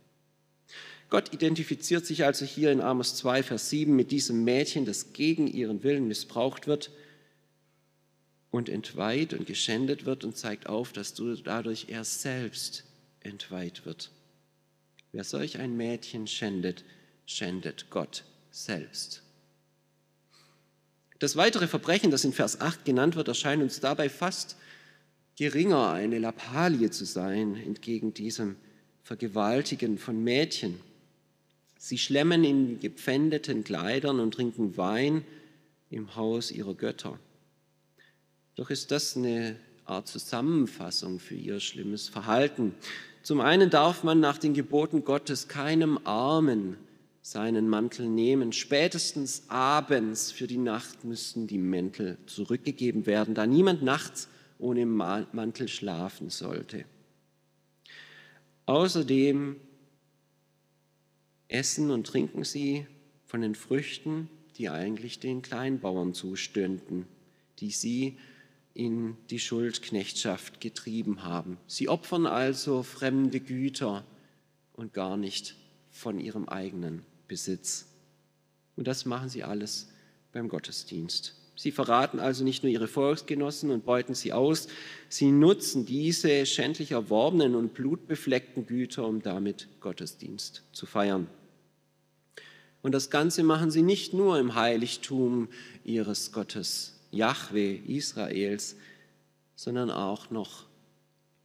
Gott 1.10 1.32
identifiziert 1.32 2.04
sich 2.04 2.24
also 2.24 2.44
hier 2.44 2.70
in 2.70 2.82
Amos 2.82 3.16
2, 3.16 3.42
Vers 3.42 3.70
7 3.70 3.94
mit 3.96 4.10
diesem 4.10 4.44
Mädchen, 4.44 4.84
das 4.84 5.14
gegen 5.14 5.46
ihren 5.46 5.82
Willen 5.82 6.06
missbraucht 6.06 6.66
wird 6.66 6.90
und 8.50 8.68
entweiht 8.68 9.32
und 9.32 9.46
geschändet 9.46 10.04
wird 10.04 10.24
und 10.24 10.36
zeigt 10.36 10.68
auf, 10.68 10.92
dass 10.92 11.14
dadurch 11.14 11.86
er 11.88 12.04
selbst 12.04 12.84
entweiht 13.20 13.86
wird. 13.86 14.10
Wer 15.12 15.24
solch 15.24 15.58
ein 15.58 15.76
Mädchen 15.76 16.26
schändet, 16.26 16.84
schändet 17.24 17.86
Gott 17.88 18.24
selbst. 18.50 19.22
Das 21.18 21.36
weitere 21.36 21.66
Verbrechen, 21.66 22.10
das 22.10 22.24
in 22.24 22.32
Vers 22.32 22.60
8 22.60 22.84
genannt 22.84 23.16
wird, 23.16 23.28
erscheint 23.28 23.62
uns 23.62 23.80
dabei 23.80 24.08
fast 24.08 24.56
geringer, 25.38 25.92
eine 25.92 26.18
Lappalie 26.18 26.90
zu 26.90 27.04
sein, 27.04 27.54
entgegen 27.54 28.12
diesem 28.12 28.56
Vergewaltigen 29.04 29.96
von 29.96 30.22
Mädchen. 30.24 30.80
Sie 31.78 31.96
schlemmen 31.96 32.42
in 32.42 32.80
gepfändeten 32.80 33.62
Kleidern 33.62 34.18
und 34.18 34.34
trinken 34.34 34.76
Wein 34.76 35.24
im 35.90 36.16
Haus 36.16 36.50
ihrer 36.50 36.74
Götter. 36.74 37.20
Doch 38.56 38.68
ist 38.70 38.90
das 38.90 39.16
eine 39.16 39.54
Art 39.84 40.08
Zusammenfassung 40.08 41.20
für 41.20 41.36
ihr 41.36 41.60
schlimmes 41.60 42.08
Verhalten. 42.08 42.74
Zum 43.22 43.40
einen 43.40 43.70
darf 43.70 44.02
man 44.02 44.18
nach 44.18 44.38
den 44.38 44.54
Geboten 44.54 45.04
Gottes 45.04 45.46
keinem 45.46 46.00
Armen 46.02 46.76
seinen 47.22 47.68
Mantel 47.68 48.08
nehmen. 48.08 48.52
Spätestens 48.52 49.44
abends 49.46 50.32
für 50.32 50.48
die 50.48 50.58
Nacht 50.58 51.04
müssten 51.04 51.46
die 51.46 51.58
Mäntel 51.58 52.18
zurückgegeben 52.26 53.06
werden, 53.06 53.36
da 53.36 53.46
niemand 53.46 53.84
nachts 53.84 54.26
ohne 54.58 54.86
Mantel 54.86 55.68
schlafen 55.68 56.30
sollte. 56.30 56.84
Außerdem 58.66 59.56
essen 61.48 61.90
und 61.90 62.06
trinken 62.06 62.44
sie 62.44 62.86
von 63.24 63.40
den 63.40 63.54
Früchten, 63.54 64.28
die 64.56 64.68
eigentlich 64.68 65.20
den 65.20 65.42
Kleinbauern 65.42 66.12
zustünden, 66.12 67.06
die 67.60 67.70
sie 67.70 68.18
in 68.74 69.16
die 69.30 69.38
Schuldknechtschaft 69.38 70.60
getrieben 70.60 71.24
haben. 71.24 71.58
Sie 71.66 71.88
opfern 71.88 72.26
also 72.26 72.82
fremde 72.82 73.40
Güter 73.40 74.04
und 74.74 74.92
gar 74.92 75.16
nicht 75.16 75.56
von 75.90 76.20
ihrem 76.20 76.48
eigenen 76.48 77.04
Besitz. 77.26 77.86
Und 78.76 78.86
das 78.86 79.04
machen 79.04 79.28
sie 79.28 79.42
alles 79.42 79.88
beim 80.32 80.48
Gottesdienst. 80.48 81.37
Sie 81.58 81.72
verraten 81.72 82.20
also 82.20 82.44
nicht 82.44 82.62
nur 82.62 82.70
ihre 82.70 82.86
Volksgenossen 82.86 83.72
und 83.72 83.84
beuten 83.84 84.14
sie 84.14 84.32
aus, 84.32 84.68
sie 85.08 85.32
nutzen 85.32 85.84
diese 85.84 86.46
schändlich 86.46 86.92
erworbenen 86.92 87.56
und 87.56 87.74
blutbefleckten 87.74 88.64
Güter, 88.64 89.04
um 89.08 89.22
damit 89.22 89.66
Gottesdienst 89.80 90.62
zu 90.70 90.86
feiern. 90.86 91.26
Und 92.80 92.92
das 92.92 93.10
Ganze 93.10 93.42
machen 93.42 93.72
sie 93.72 93.82
nicht 93.82 94.14
nur 94.14 94.38
im 94.38 94.54
Heiligtum 94.54 95.48
ihres 95.82 96.30
Gottes 96.30 97.00
Jahwe 97.10 97.74
Israels, 97.74 98.76
sondern 99.56 99.90
auch 99.90 100.30
noch 100.30 100.66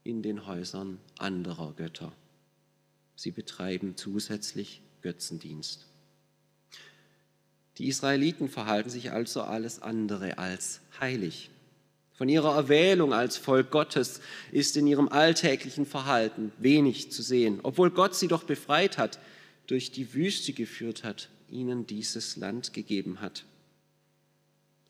in 0.04 0.22
den 0.22 0.46
Häusern 0.46 1.00
anderer 1.18 1.74
Götter. 1.76 2.14
Sie 3.16 3.32
betreiben 3.32 3.98
zusätzlich 3.98 4.84
Götzendienst. 5.02 5.88
Die 7.78 7.88
Israeliten 7.88 8.50
verhalten 8.50 8.90
sich 8.90 9.12
also 9.12 9.42
alles 9.42 9.82
andere 9.82 10.38
als 10.38 10.82
heilig. 11.00 11.50
Von 12.14 12.30
ihrer 12.30 12.56
Erwählung 12.56 13.12
als 13.12 13.38
Volk 13.38 13.72
Gottes 13.72 14.22
ist 14.52 14.78
in 14.78 14.86
ihrem 14.86 15.10
alltäglichen 15.10 15.86
Verhalten 15.88 16.52
wenig 16.60 17.12
zu 17.12 17.24
sehen, 17.24 17.60
obwohl 17.64 17.90
Gott 17.90 18.16
sie 18.16 18.28
doch 18.28 18.44
befreit 18.44 18.98
hat, 19.00 19.20
durch 19.66 19.92
die 19.92 20.14
Wüste 20.14 20.54
geführt 20.54 21.04
hat, 21.04 21.30
ihnen 21.50 21.88
dieses 21.88 22.36
Land 22.38 22.74
gegeben 22.74 23.22
hat. 23.22 23.46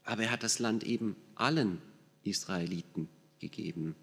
Aber 0.04 0.24
er 0.24 0.32
hat 0.32 0.44
das 0.44 0.60
Land 0.60 0.84
eben 0.84 1.16
allen 1.36 1.82
Israeliten 2.24 3.08
gegeben, 3.40 3.96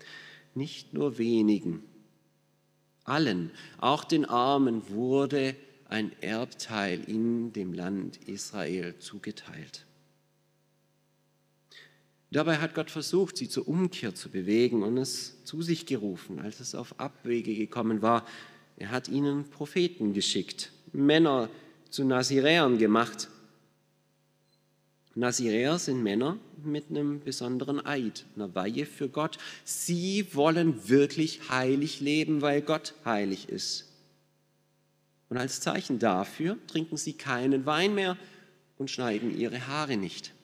nicht 0.55 0.95
nur 0.95 1.19
wenigen. 1.19 1.83
Allen, 3.05 3.51
auch 3.79 4.05
den 4.05 4.25
Armen, 4.25 4.89
wurde 4.89 5.55
ein 5.91 6.13
Erbteil 6.23 7.03
in 7.07 7.53
dem 7.53 7.73
Land 7.73 8.19
Israel 8.29 8.99
zugeteilt. 8.99 9.87
Dabei 12.31 12.59
hat 12.59 12.75
Gott 12.75 12.91
versucht, 12.91 13.37
sie 13.37 13.49
zur 13.49 13.67
Umkehr 13.67 14.15
zu 14.15 14.29
bewegen 14.29 14.85
und 14.85 14.97
es 14.99 15.45
zu 15.45 15.63
sich 15.63 15.85
gerufen, 15.85 16.39
als 16.39 16.61
es 16.61 16.77
auf 16.77 17.01
Abwege 17.01 17.57
gekommen 17.57 18.03
war. 18.03 18.25
Er 18.77 18.93
hat 18.93 19.09
ihnen 19.09 19.51
Propheten 19.51 20.13
geschickt, 20.13 20.71
Männer 20.93 21.51
zu 21.91 22.05
Naziräern 22.05 22.79
gemacht, 22.79 23.29
Naziräer 25.17 25.79
sind 25.81 26.05
Männer 26.05 26.39
mit 26.65 26.89
einem 26.89 27.21
besonderen 27.21 27.85
Eid, 27.85 28.25
einer 28.37 28.55
Weihe 28.55 28.87
für 28.87 29.09
Gott. 29.09 29.39
Sie 29.65 30.27
wollen 30.35 30.89
wirklich 30.89 31.51
heilig 31.51 32.01
leben, 32.01 32.43
weil 32.43 32.63
Gott 32.63 32.95
heilig 33.05 33.49
ist. 33.49 33.90
Und 35.31 35.39
als 35.39 35.63
Zeichen 35.63 35.99
dafür 35.99 36.59
trinken 36.67 36.99
sie 36.99 37.15
keinen 37.15 37.65
Wein 37.65 37.95
mehr 37.95 38.19
und 38.77 38.91
schneiden 38.91 39.35
ihre 39.39 39.67
Haare 39.67 39.97
nicht. 39.97 40.35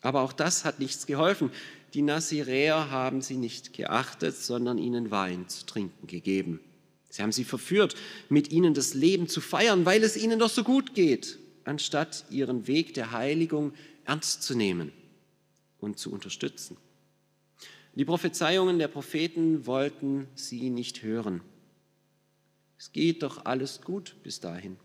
Aber 0.00 0.22
auch 0.22 0.32
das 0.32 0.64
hat 0.64 0.80
nichts 0.80 1.06
geholfen. 1.06 1.52
Die 1.94 2.02
Naziräer 2.02 2.90
haben 2.90 3.22
sie 3.22 3.36
nicht 3.36 3.72
geachtet, 3.72 4.34
sondern 4.34 4.78
ihnen 4.78 5.12
Wein 5.12 5.48
zu 5.48 5.64
trinken 5.66 6.08
gegeben. 6.08 6.58
Sie 7.10 7.22
haben 7.22 7.32
sie 7.32 7.44
verführt, 7.44 7.94
mit 8.28 8.50
ihnen 8.50 8.74
das 8.74 8.94
Leben 8.94 9.28
zu 9.28 9.40
feiern, 9.40 9.84
weil 9.84 10.02
es 10.02 10.16
ihnen 10.16 10.40
doch 10.40 10.50
so 10.50 10.64
gut 10.64 10.94
geht 10.94 11.38
anstatt 11.64 12.24
ihren 12.30 12.66
Weg 12.66 12.94
der 12.94 13.12
Heiligung 13.12 13.72
ernst 14.04 14.42
zu 14.42 14.54
nehmen 14.54 14.92
und 15.78 15.98
zu 15.98 16.12
unterstützen. 16.12 16.76
Die 17.94 18.04
Prophezeiungen 18.04 18.78
der 18.78 18.88
Propheten 18.88 19.66
wollten 19.66 20.28
sie 20.34 20.70
nicht 20.70 21.02
hören. 21.02 21.40
Es 22.80 22.92
geht 22.92 23.22
doch 23.22 23.44
alles 23.44 23.82
gut 23.82 24.16
bis 24.22 24.40
dahin. 24.40 24.78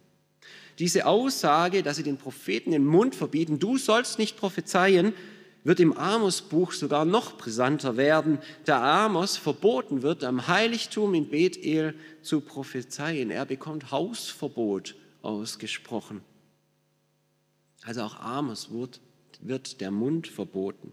Diese 0.79 1.05
Aussage, 1.05 1.81
dass 1.81 1.95
sie 1.95 2.03
den 2.03 2.17
Propheten 2.17 2.71
den 2.71 2.86
Mund 2.86 3.15
verbieten, 3.15 3.58
du 3.58 3.77
sollst 3.77 4.19
nicht 4.19 4.36
prophezeien, 4.36 5.13
wird 5.63 5.79
im 5.79 5.97
Amos-Buch 5.97 6.73
sogar 6.73 7.05
noch 7.05 7.38
brisanter 7.38 7.95
werden, 7.95 8.39
da 8.65 9.05
Amos 9.05 9.38
verboten 9.38 10.01
wird, 10.01 10.25
am 10.25 10.45
Heiligtum 10.45 11.13
in 11.13 11.29
Bethel 11.29 11.95
zu 12.21 12.41
prophezeien. 12.41 13.31
Er 13.31 13.45
bekommt 13.45 13.91
Hausverbot 13.91 14.95
ausgesprochen. 15.21 16.19
Also 17.84 18.01
auch 18.01 18.19
Amos 18.19 18.71
wird, 18.71 18.99
wird 19.39 19.79
der 19.79 19.91
Mund 19.91 20.27
verboten. 20.27 20.91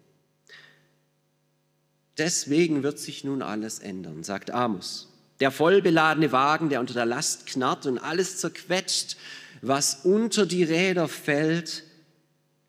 Deswegen 2.16 2.84
wird 2.84 3.00
sich 3.00 3.24
nun 3.24 3.42
alles 3.42 3.80
ändern, 3.80 4.22
sagt 4.22 4.52
Amos. 4.52 5.11
Der 5.42 5.50
vollbeladene 5.50 6.30
Wagen, 6.30 6.68
der 6.68 6.78
unter 6.78 6.94
der 6.94 7.04
Last 7.04 7.46
knarrt 7.46 7.86
und 7.86 7.98
alles 7.98 8.38
zerquetscht, 8.38 9.16
was 9.60 10.04
unter 10.04 10.46
die 10.46 10.62
Räder 10.62 11.08
fällt, 11.08 11.82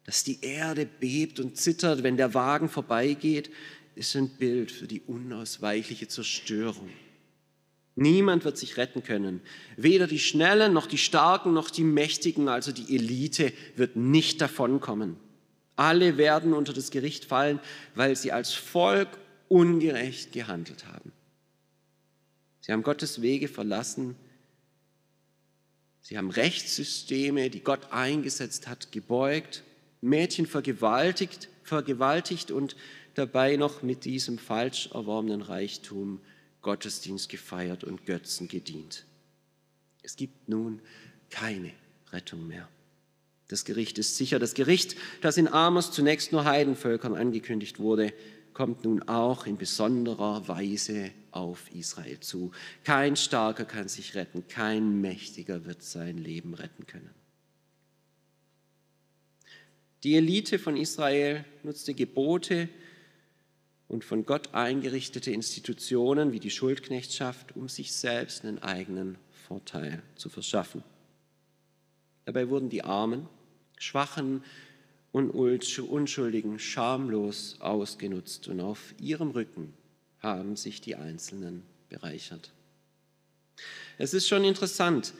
dass 0.05 0.23
die 0.23 0.43
Erde 0.43 0.87
bebt 0.87 1.39
und 1.39 1.55
zittert, 1.55 2.01
wenn 2.01 2.17
der 2.17 2.33
Wagen 2.33 2.69
vorbeigeht, 2.69 3.51
ist 3.93 4.15
ein 4.15 4.27
Bild 4.27 4.71
für 4.71 4.87
die 4.87 5.01
unausweichliche 5.01 6.07
Zerstörung. 6.07 6.89
Niemand 7.93 8.43
wird 8.43 8.57
sich 8.57 8.75
retten 8.77 9.03
können. 9.03 9.41
Weder 9.77 10.07
die 10.07 10.17
Schnellen 10.17 10.73
noch 10.73 10.87
die 10.87 10.97
Starken 10.97 11.53
noch 11.53 11.69
die 11.69 11.83
Mächtigen, 11.83 12.47
also 12.47 12.71
die 12.71 12.95
Elite, 12.95 13.53
wird 13.75 13.97
nicht 13.97 14.41
davonkommen. 14.41 15.17
Alle 15.75 16.17
werden 16.17 16.53
unter 16.53 16.73
das 16.73 16.89
Gericht 16.89 17.25
fallen, 17.25 17.59
weil 17.93 18.15
sie 18.15 18.31
als 18.31 18.51
Volk 18.51 19.09
ungerecht 19.47 20.31
gehandelt 20.31 20.87
haben. 20.87 21.11
Sie 22.65 22.71
haben 22.71 22.83
Gottes 22.83 23.21
Wege 23.21 23.49
verlassen. 23.49 24.15
Sie 25.99 26.17
haben 26.17 26.31
Rechtssysteme, 26.31 27.49
die 27.49 27.59
Gott 27.59 27.91
eingesetzt 27.91 28.69
hat, 28.69 28.93
gebeugt, 28.93 29.63
Mädchen 29.99 30.45
vergewaltigt, 30.45 31.49
vergewaltigt 31.63 32.51
und 32.51 32.77
dabei 33.15 33.57
noch 33.57 33.83
mit 33.83 34.05
diesem 34.05 34.37
falsch 34.37 34.89
erworbenen 34.93 35.41
Reichtum 35.41 36.21
Gottesdienst 36.61 37.27
gefeiert 37.27 37.83
und 37.83 38.05
Götzen 38.05 38.47
gedient. 38.47 39.05
Es 40.01 40.15
gibt 40.15 40.47
nun 40.47 40.81
keine 41.29 41.73
Rettung 42.13 42.47
mehr. 42.47 42.69
Das 43.49 43.65
Gericht 43.65 43.97
ist 43.97 44.15
sicher. 44.15 44.39
Das 44.39 44.53
Gericht, 44.53 44.95
das 45.19 45.35
in 45.35 45.49
Amos 45.49 45.91
zunächst 45.91 46.31
nur 46.31 46.45
Heidenvölkern 46.45 47.13
angekündigt 47.13 47.79
wurde, 47.79 48.13
kommt 48.53 48.85
nun 48.85 49.03
auch 49.03 49.45
in 49.47 49.57
besonderer 49.57 50.47
Weise 50.47 51.11
auf 51.35 51.71
Israel 51.73 52.19
zu. 52.19 52.51
Kein 52.83 53.15
Starker 53.15 53.65
kann 53.65 53.87
sich 53.87 54.15
retten, 54.15 54.47
kein 54.47 55.01
Mächtiger 55.01 55.65
wird 55.65 55.83
sein 55.83 56.17
Leben 56.17 56.53
retten 56.53 56.85
können. 56.85 57.09
Die 60.03 60.15
Elite 60.15 60.59
von 60.59 60.75
Israel 60.75 61.45
nutzte 61.63 61.93
Gebote 61.93 62.67
und 63.87 64.03
von 64.03 64.25
Gott 64.25 64.53
eingerichtete 64.53 65.31
Institutionen 65.31 66.33
wie 66.33 66.39
die 66.39 66.49
Schuldknechtschaft, 66.49 67.55
um 67.55 67.69
sich 67.69 67.93
selbst 67.93 68.43
einen 68.43 68.59
eigenen 68.59 69.17
Vorteil 69.47 70.01
zu 70.15 70.29
verschaffen. 70.29 70.83
Dabei 72.25 72.49
wurden 72.49 72.69
die 72.69 72.83
Armen, 72.83 73.27
Schwachen 73.77 74.43
und 75.11 75.29
Unschuldigen 75.29 76.59
schamlos 76.59 77.57
ausgenutzt 77.61 78.47
und 78.47 78.59
auf 78.59 78.95
ihrem 78.99 79.31
Rücken 79.31 79.73
haben 80.23 80.55
sich 80.55 80.81
die 80.81 80.95
Einzelnen 80.95 81.61
bereichert. 81.89 82.51
Es 83.99 84.15
ist 84.15 84.27
schon 84.27 84.43
interessant, 84.43 85.13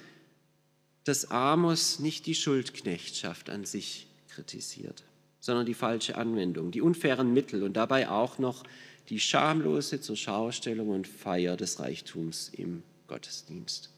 dass 1.03 1.29
Amos 1.29 1.99
nicht 1.99 2.25
die 2.25 2.33
Schuldknechtschaft 2.33 3.49
an 3.49 3.65
sich 3.65 4.07
kritisiert. 4.29 5.03
sondern 5.43 5.65
die 5.65 5.73
falsche 5.73 6.15
Anwendung, 6.15 6.71
die 6.71 6.79
unfairen 6.79 7.33
Mittel 7.33 7.63
und 7.63 7.73
dabei 7.73 8.07
auch 8.07 8.39
noch 8.39 8.63
die 9.09 9.19
schamlose 9.19 9.99
Zurschaustellung 9.99 10.87
und 10.87 11.05
Feier 11.05 11.57
des 11.57 11.81
Reichtums 11.81 12.47
im 12.47 12.81
Gottesdienst. 13.07 13.89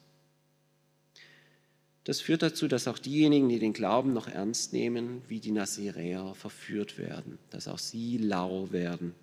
Das 2.04 2.20
führt 2.20 2.42
dazu, 2.42 2.68
dass 2.68 2.88
auch 2.88 2.98
diejenigen, 2.98 3.48
die 3.48 3.60
den 3.60 3.74
Glauben 3.74 4.12
noch 4.12 4.28
ernst 4.28 4.74
nehmen, 4.74 5.22
wie 5.28 5.40
die 5.40 5.52
Naziräer, 5.52 6.34
verführt 6.34 6.98
werden, 6.98 7.38
dass 7.52 7.68
auch 7.68 7.78
sie 7.78 8.18
lau 8.18 8.72
werden, 8.72 9.14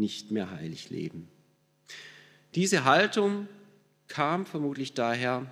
nicht 0.00 0.30
mehr 0.30 0.50
heilig 0.50 0.90
leben. 0.90 1.28
Diese 2.54 2.84
Haltung 2.84 3.46
kam 4.08 4.46
vermutlich 4.46 4.94
daher, 4.94 5.46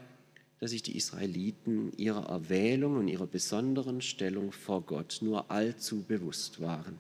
dass 0.59 0.71
sich 0.73 0.83
die 0.83 0.97
Israeliten 0.97 1.93
ihrer 1.97 2.29
Erwählung 2.29 2.97
und 2.97 3.07
ihrer 3.07 3.27
besonderen 3.27 4.01
Stellung 4.01 4.51
vor 4.51 4.83
Gott 4.83 5.19
nur 5.21 5.51
allzu 5.51 6.03
bewusst 6.03 6.61
waren. 6.61 6.99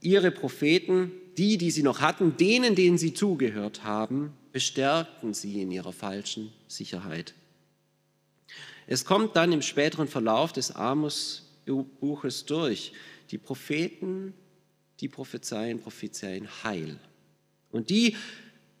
Ihre 0.00 0.30
Propheten, 0.30 1.12
die, 1.38 1.58
die 1.58 1.70
sie 1.70 1.82
noch 1.82 2.00
hatten, 2.00 2.36
denen, 2.36 2.74
denen 2.74 2.98
sie 2.98 3.14
zugehört 3.14 3.84
haben, 3.84 4.32
bestärkten 4.52 5.34
sie 5.34 5.62
in 5.62 5.70
ihrer 5.70 5.92
falschen 5.92 6.52
Sicherheit. 6.66 7.34
Es 8.86 9.04
kommt 9.04 9.36
dann 9.36 9.52
im 9.52 9.62
späteren 9.62 10.08
Verlauf 10.08 10.52
des 10.52 10.70
Amos-Buches 10.74 12.46
durch. 12.46 12.92
Die 13.30 13.38
Propheten, 13.38 14.32
die 15.00 15.08
prophezeien, 15.08 15.80
prophezeien 15.80 16.48
Heil. 16.64 16.98
Und 17.70 17.90
die, 17.90 18.16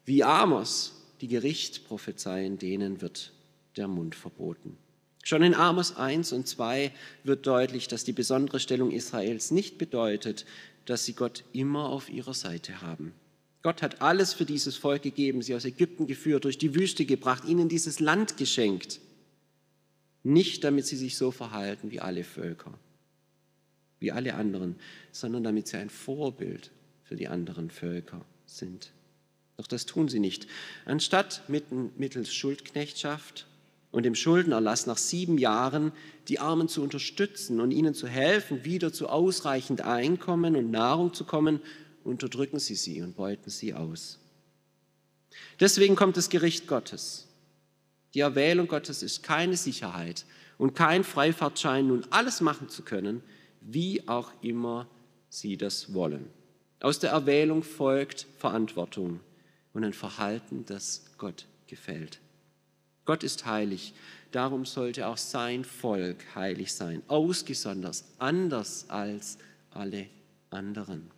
wie 0.04 0.24
Amos, 0.24 0.94
die 1.20 1.28
Gericht 1.28 1.86
prophezeien, 1.86 2.58
denen 2.58 3.00
wird 3.00 3.32
der 3.76 3.88
Mund 3.88 4.14
verboten. 4.14 4.76
Schon 5.22 5.42
in 5.42 5.54
Amos 5.54 5.96
1 5.96 6.32
und 6.32 6.46
2 6.46 6.92
wird 7.24 7.46
deutlich, 7.46 7.88
dass 7.88 8.04
die 8.04 8.12
besondere 8.12 8.60
Stellung 8.60 8.92
Israels 8.92 9.50
nicht 9.50 9.76
bedeutet, 9.76 10.46
dass 10.84 11.04
sie 11.04 11.14
Gott 11.14 11.44
immer 11.52 11.88
auf 11.88 12.08
ihrer 12.08 12.34
Seite 12.34 12.80
haben. 12.80 13.12
Gott 13.62 13.82
hat 13.82 14.00
alles 14.00 14.32
für 14.32 14.44
dieses 14.44 14.76
Volk 14.76 15.02
gegeben, 15.02 15.42
sie 15.42 15.56
aus 15.56 15.64
Ägypten 15.64 16.06
geführt, 16.06 16.44
durch 16.44 16.58
die 16.58 16.76
Wüste 16.76 17.04
gebracht, 17.04 17.44
ihnen 17.44 17.68
dieses 17.68 17.98
Land 17.98 18.36
geschenkt. 18.36 19.00
Nicht 20.22 20.62
damit 20.62 20.86
sie 20.86 20.96
sich 20.96 21.16
so 21.16 21.32
verhalten 21.32 21.90
wie 21.90 21.98
alle 21.98 22.22
Völker, 22.22 22.78
wie 23.98 24.12
alle 24.12 24.34
anderen, 24.34 24.76
sondern 25.12 25.44
damit 25.44 25.68
sie 25.68 25.78
ein 25.78 25.90
Vorbild 25.90 26.70
für 27.02 27.16
die 27.16 27.28
anderen 27.28 27.70
Völker 27.70 28.24
sind. 28.46 28.92
Doch 29.56 29.66
das 29.66 29.86
tun 29.86 30.08
sie 30.08 30.20
nicht. 30.20 30.46
Anstatt 30.84 31.42
mittels 31.48 32.34
Schuldknechtschaft 32.34 33.46
und 33.90 34.02
dem 34.02 34.14
Schuldenerlass 34.14 34.86
nach 34.86 34.98
sieben 34.98 35.38
Jahren 35.38 35.92
die 36.28 36.38
Armen 36.38 36.68
zu 36.68 36.82
unterstützen 36.82 37.60
und 37.60 37.70
ihnen 37.70 37.94
zu 37.94 38.06
helfen, 38.06 38.64
wieder 38.64 38.92
zu 38.92 39.08
ausreichend 39.08 39.80
Einkommen 39.80 40.56
und 40.56 40.70
Nahrung 40.70 41.14
zu 41.14 41.24
kommen, 41.24 41.60
unterdrücken 42.04 42.58
sie 42.58 42.74
sie 42.74 43.00
und 43.00 43.16
beuten 43.16 43.48
sie 43.48 43.72
aus. 43.72 44.18
Deswegen 45.60 45.96
kommt 45.96 46.16
das 46.16 46.28
Gericht 46.28 46.66
Gottes. 46.66 47.28
Die 48.14 48.20
Erwählung 48.20 48.68
Gottes 48.68 49.02
ist 49.02 49.22
keine 49.22 49.56
Sicherheit 49.56 50.24
und 50.58 50.74
kein 50.74 51.04
Freifahrtschein, 51.04 51.88
nun 51.88 52.06
alles 52.10 52.40
machen 52.40 52.68
zu 52.68 52.82
können, 52.82 53.22
wie 53.66 54.06
auch 54.08 54.32
immer 54.42 54.88
sie 55.28 55.56
das 55.56 55.92
wollen. 55.92 56.30
Aus 56.80 56.98
der 56.98 57.10
Erwählung 57.10 57.62
folgt 57.62 58.26
Verantwortung 58.38 59.20
und 59.72 59.84
ein 59.84 59.92
Verhalten, 59.92 60.64
das 60.66 61.04
Gott 61.18 61.46
gefällt. 61.66 62.20
Gott 63.04 63.22
ist 63.22 63.46
heilig, 63.46 63.94
darum 64.32 64.64
sollte 64.64 65.06
auch 65.06 65.16
sein 65.16 65.64
Volk 65.64 66.34
heilig 66.34 66.72
sein, 66.72 67.02
ausgesondert, 67.08 68.04
anders 68.18 68.88
als 68.90 69.38
alle 69.70 70.06
anderen. 70.50 71.10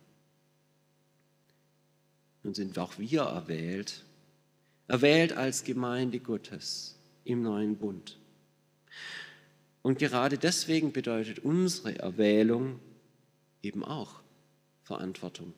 Nun 2.43 2.53
sind 2.53 2.77
auch 2.77 2.97
wir 2.97 3.21
erwählt, 3.21 4.03
erwählt 4.87 5.33
als 5.33 5.63
Gemeinde 5.63 6.19
Gottes 6.19 6.97
im 7.23 7.41
neuen 7.41 7.75
Bund. 7.77 8.18
Und 9.81 9.99
gerade 9.99 10.37
deswegen 10.37 10.91
bedeutet 10.91 11.39
unsere 11.39 11.97
Erwählung 11.99 12.79
eben 13.61 13.83
auch 13.83 14.21
Verantwortung. 14.83 15.53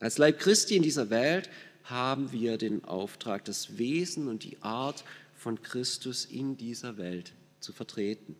Als 0.00 0.18
Leib 0.18 0.40
Christi 0.40 0.76
in 0.76 0.82
dieser 0.82 1.10
Welt 1.10 1.48
haben 1.84 2.32
wir 2.32 2.58
den 2.58 2.84
Auftrag, 2.84 3.44
das 3.44 3.78
Wesen 3.78 4.28
und 4.28 4.42
die 4.44 4.60
Art 4.62 5.04
von 5.34 5.62
Christus 5.62 6.24
in 6.24 6.56
dieser 6.56 6.96
Welt 6.96 7.32
zu 7.60 7.72
vertreten, 7.72 8.36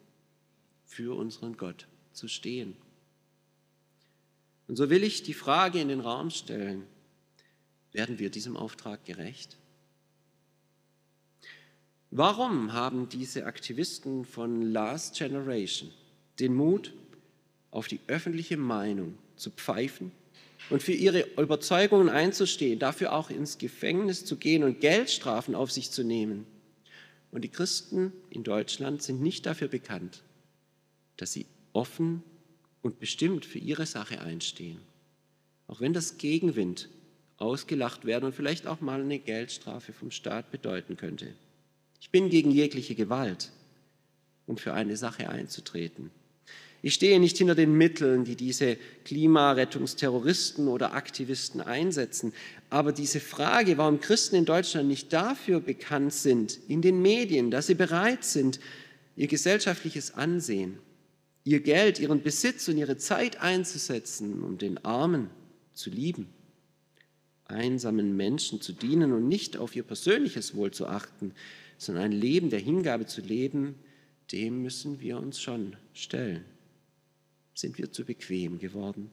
für 0.85 1.17
unseren 1.17 1.57
Gott 1.57 1.87
zu 2.13 2.29
stehen. 2.29 2.77
Und 4.67 4.77
so 4.77 4.89
will 4.91 5.05
ich 5.05 5.23
die 5.23 5.35
Frage 5.35 5.81
in 5.81 5.89
den 5.89 6.01
Raum 6.01 6.31
stellen, 6.31 6.87
werden 7.93 8.19
wir 8.19 8.31
diesem 8.31 8.57
Auftrag 8.57 9.05
gerecht? 9.05 9.57
Warum 12.17 12.73
haben 12.73 13.09
diese 13.09 13.45
Aktivisten 13.45 14.25
von 14.25 14.63
Last 14.63 15.17
Generation 15.17 15.91
den 16.39 16.55
Mut, 16.55 16.95
auf 17.73 17.89
die 17.89 17.99
öffentliche 18.07 18.57
Meinung 18.57 19.19
zu 19.35 19.51
pfeifen 19.51 20.13
und 20.71 20.81
für 20.81 20.93
ihre 20.93 21.23
Überzeugungen 21.37 22.09
einzustehen, 22.09 22.79
dafür 22.79 23.15
auch 23.15 23.31
ins 23.31 23.59
Gefängnis 23.59 24.25
zu 24.25 24.37
gehen 24.37 24.63
und 24.63 24.79
Geldstrafen 24.79 25.57
auf 25.57 25.73
sich 25.73 25.91
zu 25.91 26.05
nehmen? 26.05 26.47
Und 27.33 27.43
die 27.43 27.49
Christen 27.49 28.13
in 28.31 28.45
Deutschland 28.45 29.03
sind 29.03 29.21
nicht 29.21 29.45
dafür 29.45 29.67
bekannt, 29.67 30.23
dass 31.17 31.33
sie 31.33 31.47
offen 31.73 32.23
und 32.81 33.01
bestimmt 33.01 33.45
für 33.45 33.59
ihre 33.59 33.87
Sache 33.87 34.21
einstehen. 34.21 34.79
Auch 35.67 35.81
wenn 35.81 35.93
das 35.93 36.17
Gegenwind 36.17 36.91
ausgelacht 37.39 38.05
werden 38.05 38.27
und 38.27 38.37
vielleicht 38.37 38.69
auch 38.69 38.81
mal 38.81 39.01
eine 39.01 39.19
Geldstrafe 39.19 39.93
vom 39.93 40.13
Staat 40.13 40.53
bedeuten 40.53 40.97
könnte. 40.97 41.35
Ich 42.05 42.11
bin 42.11 42.29
gegen 42.29 42.51
jegliche 42.51 42.95
Gewalt, 42.95 43.51
um 44.47 44.59
für 44.59 44.75
eine 44.75 44.95
Sache 44.95 45.31
einzutreten. 45.31 46.11
Ich 46.83 46.93
stehe 46.93 47.19
nicht 47.19 47.39
hinter 47.39 47.55
den 47.55 47.73
Mitteln, 47.79 48.25
die 48.25 48.37
diese 48.37 48.77
Klimarettungsterroristen 49.07 50.69
oder 50.69 50.93
Aktivisten 50.93 51.63
einsetzen. 51.63 52.35
Aber 52.69 52.93
diese 52.93 53.21
Frage, 53.21 53.79
warum 53.79 54.01
Christen 54.01 54.37
in 54.37 54.45
Deutschland 54.45 54.87
nicht 54.87 55.15
dafür 55.15 55.61
bekannt 55.61 56.13
sind, 56.13 56.59
in 56.69 56.83
den 56.83 57.01
Medien, 57.01 57.51
dass 57.51 57.69
sie 57.69 57.75
bereit 57.75 58.23
sind, 58.23 58.61
ihr 59.17 59.27
gesellschaftliches 59.27 60.13
Ansehen, 60.13 60.77
ihr 61.45 61.61
Geld, 61.61 62.01
ihren 62.01 62.23
Besitz 62.23 62.69
und 62.69 62.77
ihre 62.77 62.99
Zeit 62.99 63.41
einzusetzen, 63.41 64.45
um 64.45 64.59
den 64.59 64.77
Armen 64.85 65.31
zu 65.73 65.89
lieben, 65.89 66.34
einsamen 67.47 68.17
Menschen 68.17 68.61
zu 68.61 68.73
dienen 68.73 69.13
und 69.13 69.29
nicht 69.29 69.57
auf 69.57 69.77
ihr 69.77 69.83
persönliches 69.83 70.55
Wohl 70.55 70.71
zu 70.71 70.87
achten, 70.87 71.33
sondern 71.79 72.05
ein 72.05 72.13
Leben 72.13 72.51
der 72.51 72.61
Hingabe 72.61 73.07
zu 73.07 73.21
leben, 73.21 73.75
dem 74.33 74.63
müssen 74.63 75.01
wir 75.01 75.19
uns 75.19 75.41
schon 75.41 75.77
stellen. 75.93 76.45
Sind 77.55 77.79
wir 77.79 77.93
zu 77.93 78.05
bequem 78.05 78.59
geworden? 78.59 79.11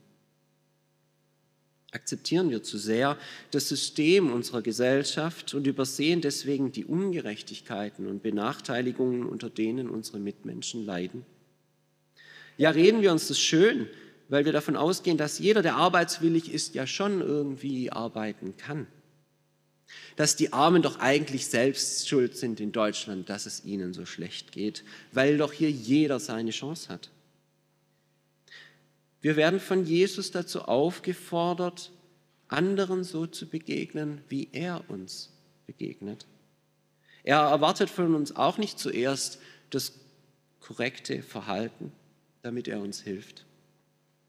Akzeptieren 1.91 2.49
wir 2.49 2.63
zu 2.63 2.77
sehr 2.77 3.17
das 3.51 3.67
System 3.67 4.31
unserer 4.31 4.61
Gesellschaft 4.61 5.53
und 5.53 5.67
übersehen 5.67 6.21
deswegen 6.21 6.71
die 6.71 6.85
Ungerechtigkeiten 6.85 8.07
und 8.07 8.23
Benachteiligungen, 8.23 9.25
unter 9.25 9.49
denen 9.49 9.89
unsere 9.89 10.19
Mitmenschen 10.19 10.85
leiden? 10.85 11.25
Ja, 12.57 12.69
reden 12.69 13.01
wir 13.01 13.11
uns 13.11 13.27
das 13.27 13.39
schön, 13.39 13.87
weil 14.31 14.45
wir 14.45 14.53
davon 14.53 14.77
ausgehen, 14.77 15.17
dass 15.17 15.39
jeder, 15.39 15.61
der 15.61 15.75
arbeitswillig 15.75 16.53
ist, 16.53 16.73
ja 16.73 16.87
schon 16.87 17.19
irgendwie 17.19 17.91
arbeiten 17.91 18.55
kann. 18.55 18.87
Dass 20.15 20.37
die 20.37 20.53
Armen 20.53 20.81
doch 20.81 20.99
eigentlich 20.99 21.47
selbst 21.47 22.07
schuld 22.07 22.37
sind 22.37 22.61
in 22.61 22.71
Deutschland, 22.71 23.29
dass 23.29 23.45
es 23.45 23.65
ihnen 23.65 23.93
so 23.93 24.05
schlecht 24.05 24.53
geht, 24.53 24.85
weil 25.11 25.37
doch 25.37 25.51
hier 25.51 25.69
jeder 25.69 26.17
seine 26.21 26.51
Chance 26.51 26.87
hat. 26.87 27.09
Wir 29.19 29.35
werden 29.35 29.59
von 29.59 29.85
Jesus 29.85 30.31
dazu 30.31 30.61
aufgefordert, 30.61 31.91
anderen 32.47 33.03
so 33.03 33.27
zu 33.27 33.49
begegnen, 33.49 34.21
wie 34.29 34.47
er 34.53 34.89
uns 34.89 35.33
begegnet. 35.67 36.25
Er 37.23 37.39
erwartet 37.39 37.89
von 37.89 38.15
uns 38.15 38.33
auch 38.33 38.57
nicht 38.57 38.79
zuerst 38.79 39.39
das 39.71 39.91
korrekte 40.61 41.21
Verhalten, 41.21 41.91
damit 42.43 42.69
er 42.69 42.79
uns 42.79 43.01
hilft. 43.01 43.45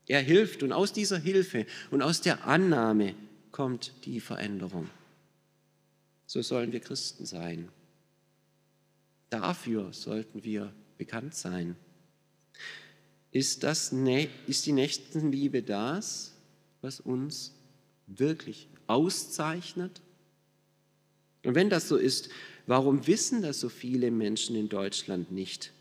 Er 0.06 0.20
hilft 0.20 0.62
und 0.62 0.72
aus 0.72 0.92
dieser 0.92 1.18
Hilfe 1.18 1.66
und 1.90 2.02
aus 2.02 2.20
der 2.20 2.46
Annahme 2.46 3.14
kommt 3.50 3.92
die 4.04 4.20
Veränderung. 4.20 4.88
So 6.26 6.42
sollen 6.42 6.72
wir 6.72 6.80
Christen 6.80 7.26
sein. 7.26 7.68
Dafür 9.30 9.92
sollten 9.92 10.44
wir 10.44 10.72
bekannt 10.98 11.34
sein. 11.34 11.76
Ist, 13.30 13.62
das, 13.62 13.92
ist 14.46 14.66
die 14.66 14.72
Nächstenliebe 14.72 15.62
das, 15.62 16.34
was 16.80 17.00
uns 17.00 17.54
wirklich 18.06 18.68
auszeichnet? 18.86 20.02
Und 21.44 21.54
wenn 21.54 21.70
das 21.70 21.88
so 21.88 21.96
ist, 21.96 22.28
warum 22.66 23.06
wissen 23.06 23.42
das 23.42 23.60
so 23.60 23.68
viele 23.68 24.10
Menschen 24.10 24.54
in 24.54 24.68
Deutschland 24.68 25.32
nicht? 25.32 25.72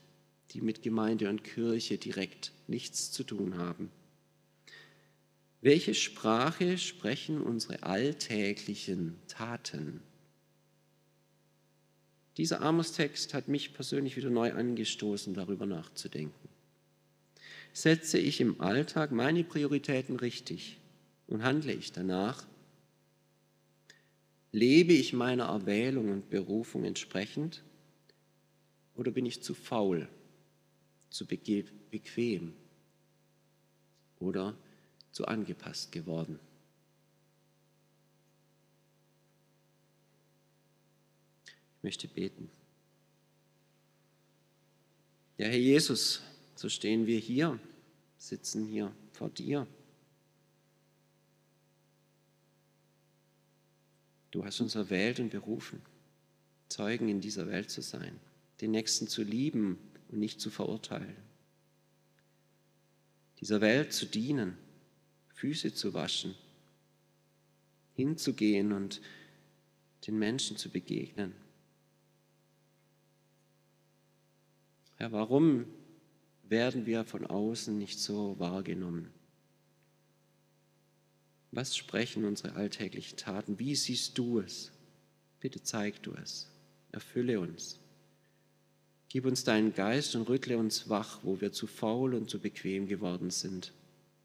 die 0.53 0.61
mit 0.61 0.81
Gemeinde 0.81 1.29
und 1.29 1.43
Kirche 1.43 1.97
direkt 1.97 2.51
nichts 2.67 3.11
zu 3.11 3.23
tun 3.23 3.57
haben. 3.57 3.89
Welche 5.61 5.93
Sprache 5.93 6.79
sprechen 6.79 7.39
unsere 7.39 7.83
alltäglichen 7.83 9.15
Taten? 9.27 10.01
Dieser 12.37 12.61
Amos-Text 12.61 13.35
hat 13.35 13.47
mich 13.47 13.71
persönlich 13.71 14.17
wieder 14.17 14.31
neu 14.31 14.53
angestoßen, 14.53 15.35
darüber 15.35 15.67
nachzudenken. 15.67 16.49
Setze 17.73 18.17
ich 18.17 18.41
im 18.41 18.59
Alltag 18.59 19.11
meine 19.11 19.43
Prioritäten 19.43 20.15
richtig 20.15 20.79
und 21.27 21.43
handle 21.43 21.73
ich 21.73 21.91
danach? 21.91 22.47
Lebe 24.51 24.93
ich 24.93 25.13
meiner 25.13 25.45
Erwählung 25.45 26.09
und 26.09 26.29
Berufung 26.31 26.85
entsprechend? 26.85 27.63
Oder 28.95 29.11
bin 29.11 29.27
ich 29.27 29.43
zu 29.43 29.53
faul, 29.53 30.09
zu 31.11 31.27
bequem 31.27 32.53
oder 34.19 34.57
zu 35.11 35.25
angepasst 35.25 35.91
geworden? 35.91 36.39
Ich 41.77 41.83
möchte 41.83 42.07
beten. 42.07 42.49
Ja, 45.37 45.47
Herr 45.47 45.57
Jesus, 45.57 46.21
so 46.55 46.69
stehen 46.69 47.07
wir 47.07 47.17
hier, 47.17 47.59
sitzen 48.17 48.67
hier 48.67 48.93
vor 49.11 49.29
dir. 49.29 49.65
Du 54.29 54.45
hast 54.45 54.61
uns 54.61 54.75
erwählt 54.75 55.19
und 55.19 55.29
berufen, 55.29 55.81
Zeugen 56.69 57.09
in 57.09 57.19
dieser 57.19 57.47
Welt 57.47 57.69
zu 57.69 57.81
sein, 57.81 58.17
den 58.61 58.71
Nächsten 58.71 59.07
zu 59.07 59.23
lieben 59.23 59.77
und 60.09 60.19
nicht 60.19 60.39
zu 60.39 60.49
verurteilen, 60.49 61.17
dieser 63.41 63.59
Welt 63.59 63.91
zu 63.91 64.05
dienen, 64.05 64.57
Füße 65.41 65.73
zu 65.73 65.95
waschen, 65.95 66.35
hinzugehen 67.95 68.71
und 68.73 69.01
den 70.05 70.19
Menschen 70.19 70.55
zu 70.55 70.69
begegnen. 70.69 71.33
Herr, 74.97 75.11
warum 75.11 75.65
werden 76.43 76.85
wir 76.85 77.05
von 77.05 77.25
außen 77.25 77.75
nicht 77.75 77.99
so 77.99 78.37
wahrgenommen? 78.37 79.09
Was 81.49 81.75
sprechen 81.75 82.23
unsere 82.23 82.53
alltäglichen 82.53 83.17
Taten? 83.17 83.57
Wie 83.57 83.73
siehst 83.73 84.19
du 84.19 84.41
es? 84.41 84.71
Bitte 85.39 85.63
zeig 85.63 86.03
du 86.03 86.13
es. 86.13 86.51
Erfülle 86.91 87.39
uns. 87.39 87.79
Gib 89.09 89.25
uns 89.25 89.43
deinen 89.43 89.73
Geist 89.73 90.15
und 90.15 90.29
rüttle 90.29 90.59
uns 90.59 90.87
wach, 90.87 91.21
wo 91.23 91.41
wir 91.41 91.51
zu 91.51 91.65
faul 91.65 92.13
und 92.13 92.29
zu 92.29 92.39
bequem 92.39 92.85
geworden 92.85 93.31
sind, 93.31 93.73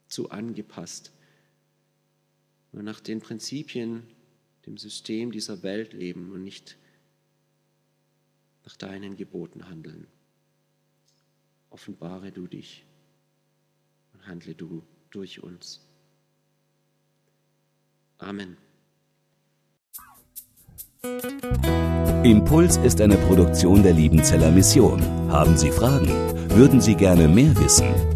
zu 0.08 0.30
angepasst 0.30 1.12
und 2.72 2.84
nach 2.84 3.00
den 3.00 3.20
Prinzipien, 3.20 4.02
dem 4.66 4.76
System 4.76 5.32
dieser 5.32 5.62
Welt 5.62 5.92
leben 5.92 6.32
und 6.32 6.42
nicht 6.42 6.76
nach 8.64 8.76
deinen 8.76 9.16
Geboten 9.16 9.68
handeln. 9.68 10.06
Offenbare 11.70 12.32
du 12.32 12.46
dich 12.46 12.84
und 14.12 14.26
handle 14.26 14.54
du 14.54 14.82
durch 15.10 15.42
uns. 15.42 15.80
Amen. 18.18 18.56
Impuls 22.24 22.76
ist 22.78 23.00
eine 23.00 23.16
Produktion 23.16 23.82
der 23.82 23.92
Liebenzeller 23.92 24.50
Mission. 24.50 25.00
Haben 25.30 25.56
Sie 25.56 25.70
Fragen? 25.70 26.08
Würden 26.50 26.80
Sie 26.80 26.96
gerne 26.96 27.28
mehr 27.28 27.56
wissen? 27.56 28.15